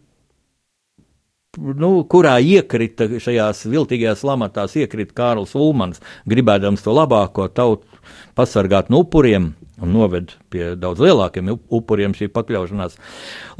nu, 1.57 1.91
kurā 2.09 2.37
iekrita 2.41 3.07
šajās 3.21 3.67
viltīgajās 3.69 4.23
lamatās, 4.25 4.73
iekrita 4.79 5.13
Kārls 5.17 5.53
Ulmans, 5.57 6.01
gribēdams 6.29 6.81
to 6.85 6.95
labāko 6.95 7.45
tautu 7.53 7.85
pasargāt 8.37 8.89
no 8.89 9.03
upuriem, 9.03 9.51
un 9.83 9.93
noved 9.93 10.33
pie 10.53 10.73
daudz 10.79 11.03
lielākiem 11.03 11.51
upuriem 11.53 12.15
šī 12.17 12.31
pakļaušanās. 12.33 12.97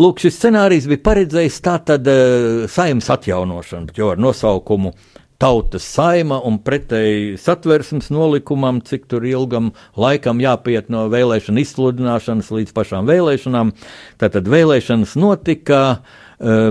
Lūk, 0.02 0.24
šis 0.24 0.40
scenārijs 0.40 0.90
bija 0.90 1.04
paredzējis 1.06 1.60
tātad 1.66 2.10
uh, 2.10 2.64
saimnes 2.72 3.12
atjaunošanu, 3.14 3.94
jo 3.98 4.10
ar 4.16 4.22
nosaukumu 4.22 4.96
tautas 5.42 5.86
saima 5.86 6.40
un 6.48 6.58
pretēji 6.64 7.38
satversmes 7.42 8.10
nolikumam, 8.14 8.80
cik 8.86 9.10
tur 9.12 9.26
ilgam 9.28 9.74
laikam 10.00 10.42
jāpiet 10.42 10.90
no 10.94 11.06
vēlēšana 11.14 11.62
izsludināšanas 11.62 12.54
līdz 12.56 12.74
pašām 12.74 13.10
vēlēšanām. 13.10 13.74
Tātad 14.22 14.48
vēlēšanas 14.50 15.18
notika 15.20 15.82
uh, 15.98 16.22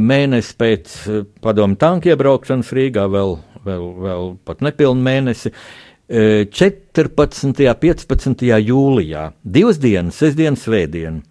mēnesi 0.02 0.58
pēc 0.58 0.98
uh, 1.08 1.22
padomu 1.44 1.78
tanku 1.80 2.12
iebraukšanas 2.12 2.72
Rīgā, 2.76 3.06
vēl, 3.12 3.36
vēl, 3.64 3.88
vēl 4.06 4.30
pat 4.46 4.62
nepilnu 4.64 5.08
mēnesi. 5.08 5.52
Uh, 5.52 5.92
14. 6.12 7.46
un 7.48 7.54
15. 7.56 8.42
jūlijā, 8.60 9.28
divas 9.42 9.78
dienas, 9.80 10.18
sestdiena, 10.20 10.58
svētdiena. 10.60 11.22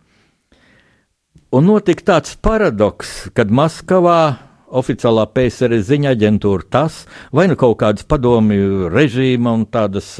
Un 1.52 1.68
notika 1.68 2.08
tāds 2.14 2.34
paradoks, 2.40 3.28
kad 3.36 3.52
Maskavā 3.52 4.40
oficiālā 4.72 5.28
PSRS 5.36 5.90
ziņa 5.90 6.14
aģentūra 6.16 6.70
tas, 6.72 7.02
vai 7.36 7.50
nu 7.52 7.58
kaut 7.60 7.76
kādas 7.82 8.08
padomju 8.08 8.88
režīma 8.90 9.54
un 9.60 9.68
tādas 9.68 10.16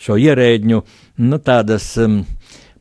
šo 0.00 0.16
ierēģņu 0.16 0.82
nu, 1.26 1.40
tādas. 1.44 1.92
Um, 2.00 2.22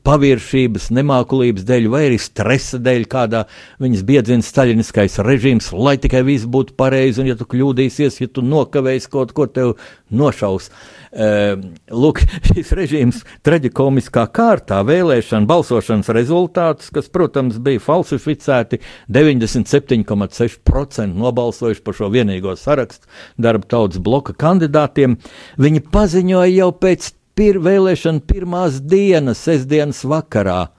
paviršības, 0.08 0.90
nemākulības 0.96 1.66
dēļ, 1.68 1.88
vai 1.92 2.02
arī 2.08 2.20
stresa 2.22 2.80
dēļ, 2.82 3.04
kādā 3.12 3.42
viņas 3.84 4.06
biedzina 4.08 4.44
staļiniskais 4.46 5.20
režīms, 5.26 5.72
lai 5.76 5.98
tikai 6.02 6.22
viss 6.28 6.50
būtu 6.50 6.76
pareizi, 6.80 7.22
un 7.24 7.28
ja 7.32 7.36
tu 7.40 7.46
kļūdīsies, 7.50 8.22
ja 8.24 8.30
tu 8.32 8.42
nokavēsi 8.46 9.12
kaut 9.12 9.36
ko, 9.38 9.44
tev 9.50 9.76
nošaus. 10.10 10.70
Uh, 11.10 11.58
lūk, 11.90 12.22
šis 12.52 12.70
režīms 12.78 13.24
traģikomiskā 13.46 14.28
kārtā 14.34 14.84
vēlēšana 14.86 15.50
balsošanas 15.50 16.12
rezultātus, 16.14 16.92
kas, 16.94 17.10
protams, 17.10 17.58
bija 17.66 17.82
falsificēti, 17.82 18.78
97,6% 19.10 21.18
nobalsojuši 21.18 21.82
par 21.86 21.94
šo 21.98 22.08
vienīgo 22.14 22.54
sarakstu 22.60 23.10
darba 23.42 23.66
tautas 23.70 24.02
bloka 24.06 24.34
kandidātiem, 24.38 25.18
viņi 25.58 25.82
paziņoja 25.90 26.54
jau 26.54 26.72
pēc 26.78 27.02
pir, 27.40 27.62
vēlēšana 27.64 28.20
pirmās 28.28 28.82
dienas, 28.84 29.40
sestdienas 29.46 30.02
vakarā. 30.08 30.74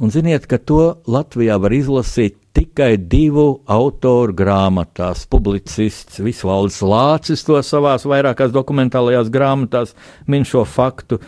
Un 0.00 0.12
ziniet, 0.14 0.46
ka 0.48 0.60
to 0.62 1.00
Latvijā 1.10 1.56
var 1.60 1.74
izlasīt 1.74 2.36
tikai 2.56 2.94
divu 3.10 3.60
autoru 3.70 4.34
grāmatās. 4.36 5.26
Publicists 5.30 6.22
Visvalds 6.22 6.78
Lācis 6.86 7.42
to 7.46 7.58
savās 7.66 8.06
vairākās 8.08 8.54
dokumentālajās 8.54 9.32
grāmatās 9.34 9.96
min 10.30 10.46
šo 10.46 10.62
faktu. 10.64 11.18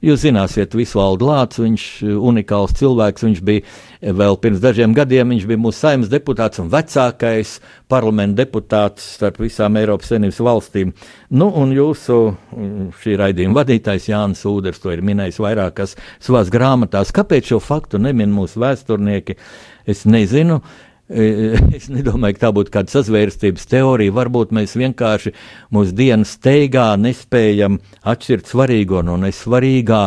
Jūs 0.00 0.22
zināsiet, 0.22 0.72
Visvaldu 0.72 1.26
Lācis, 1.28 1.60
viņš 1.60 1.82
ir 2.06 2.20
unikāls 2.30 2.72
cilvēks. 2.78 3.24
Viņš 3.26 3.42
bija 3.44 3.60
eh, 3.66 4.14
vēl 4.16 4.38
pirms 4.40 4.62
dažiem 4.62 4.94
gadiem, 4.96 5.34
viņš 5.34 5.44
bija 5.50 5.60
mūsu 5.60 5.76
saimnes 5.76 6.08
deputāts 6.08 6.62
un 6.62 6.70
vecākais 6.72 7.58
parlamenta 7.90 8.40
deputāts 8.40 9.10
starp 9.18 9.42
visām 9.44 9.76
Eiropas 9.76 10.08
Savienības 10.08 10.40
valstīm. 10.46 10.94
Nu, 11.36 11.50
un 11.52 11.76
jūsu 11.76 12.20
mm, 12.32 12.90
šī 13.02 13.18
raidījuma 13.20 13.60
vadītājs 13.60 14.08
Jānis 14.08 14.46
Uders 14.48 14.80
to 14.80 14.94
ir 14.94 15.04
minējis 15.04 15.42
vairākās 15.44 15.98
savās 16.16 16.48
grāmatās. 16.54 17.12
Kāpēc 17.12 17.52
šo 17.52 17.60
faktu 17.60 18.00
nemin 18.00 18.32
mūsu 18.32 18.64
vēsturnieki? 18.64 19.36
Es 19.84 20.06
nezinu. 20.08 20.62
Uh, 20.62 20.89
Es 21.76 21.88
nedomāju, 21.90 22.36
ka 22.36 22.46
tā 22.46 22.50
būtu 22.54 22.72
kāda 22.74 22.92
sazvērstības 22.94 23.66
teorija. 23.70 24.14
Varbūt 24.14 24.52
mēs 24.54 24.76
vienkārši 24.78 25.32
mūsu 25.74 25.94
dienas 25.98 26.36
steigā 26.38 26.92
nespējam 27.00 27.80
atšķirt 28.06 28.50
svarīgo 28.50 29.02
no 29.06 29.16
nesvarīgā 29.18 30.04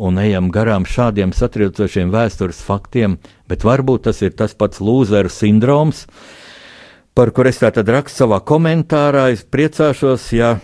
un 0.00 0.20
ejam 0.22 0.48
garām 0.54 0.86
šādiem 0.88 1.34
satriecošiem 1.36 2.12
vēstures 2.14 2.62
faktiem, 2.64 3.18
bet 3.50 3.66
varbūt 3.66 4.06
tas 4.08 4.22
ir 4.22 4.32
tas 4.38 4.54
pats 4.56 4.80
lūzeru 4.80 5.32
sindroms, 5.32 6.06
par 7.12 7.34
kur 7.36 7.50
es 7.50 7.60
tātad 7.60 7.90
rakstu 7.90 8.24
savā 8.24 8.40
komentārā. 8.46 9.28
Es 9.34 9.42
priecāšos, 9.44 10.30
ja 10.32 10.54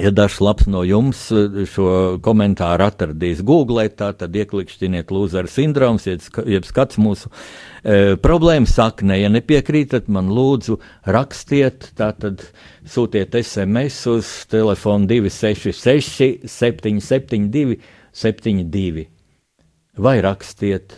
Ja 0.00 0.08
dažs 0.08 0.38
labs 0.40 0.64
no 0.72 0.80
jums 0.88 1.26
eh, 1.36 1.64
šo 1.68 2.16
komentāru 2.24 2.86
atradīs 2.86 3.42
Google, 3.44 3.84
tad 3.92 4.22
ieklikšķiniet 4.24 5.12
lūzeru 5.12 5.50
sindroms, 5.52 6.06
jeb 6.08 6.64
skats 6.64 6.96
mūsu 7.02 7.28
e, 7.28 8.16
problēmu 8.16 8.70
saknē. 8.70 9.18
Ja 9.20 9.28
nepiekrītat, 9.32 10.08
man 10.08 10.30
lūdzu 10.32 10.78
rakstiet, 11.12 11.90
tātad 11.98 12.46
sūtiet 12.88 13.36
SMS 13.42 14.00
uz 14.08 14.32
telefonu 14.52 15.10
266 15.12 16.48
772 16.48 17.76
72 18.16 19.06
vai 20.00 20.20
rakstiet 20.24 20.96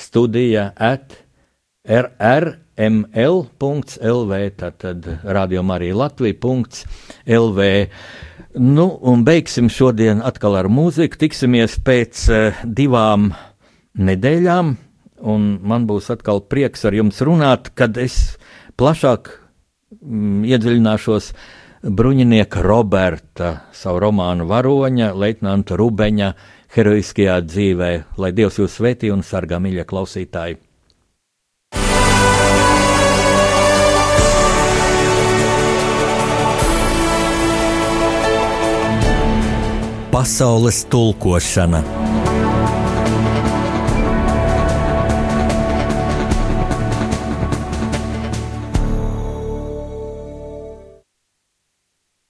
studija 0.00 0.70
at 0.80 1.18
rrml.lv, 2.78 4.38
tātad 4.58 5.06
rādījumā 5.22 5.78
arī 5.78 5.92
Latvija.lv. 5.94 7.66
Nu, 8.54 8.86
un 9.02 9.24
beigsim 9.26 9.68
šodien 9.70 10.22
atkal 10.22 10.58
ar 10.58 10.68
mūziku. 10.70 11.18
Tiksimies 11.18 11.78
pēc 11.86 12.24
uh, 12.30 12.64
divām 12.64 13.32
nedēļām, 13.98 14.74
un 15.22 15.48
man 15.62 15.86
būs 15.90 16.10
atkal 16.14 16.42
prieks 16.50 16.84
ar 16.86 16.94
jums 16.94 17.20
runāt, 17.24 17.70
kad 17.78 17.98
es 17.98 18.38
plašāk 18.78 19.30
mm, 20.00 20.44
iedziļināšos 20.50 21.32
bruņinieka 21.84 22.62
Roberta, 22.64 23.54
savu 23.76 24.02
romānu 24.06 24.46
varoņa, 24.50 25.12
leitnanta 25.14 25.76
Rubeņa 25.78 26.34
heroiskajā 26.74 27.40
dzīvē. 27.46 27.90
Lai 28.18 28.32
Dievs 28.34 28.58
jūs 28.58 28.78
svētī 28.80 29.12
un 29.14 29.22
sargā, 29.26 29.60
mīļie 29.62 29.86
klausītāji! 29.86 30.73
Pasaules 40.14 40.84
tulkošana 40.84 41.82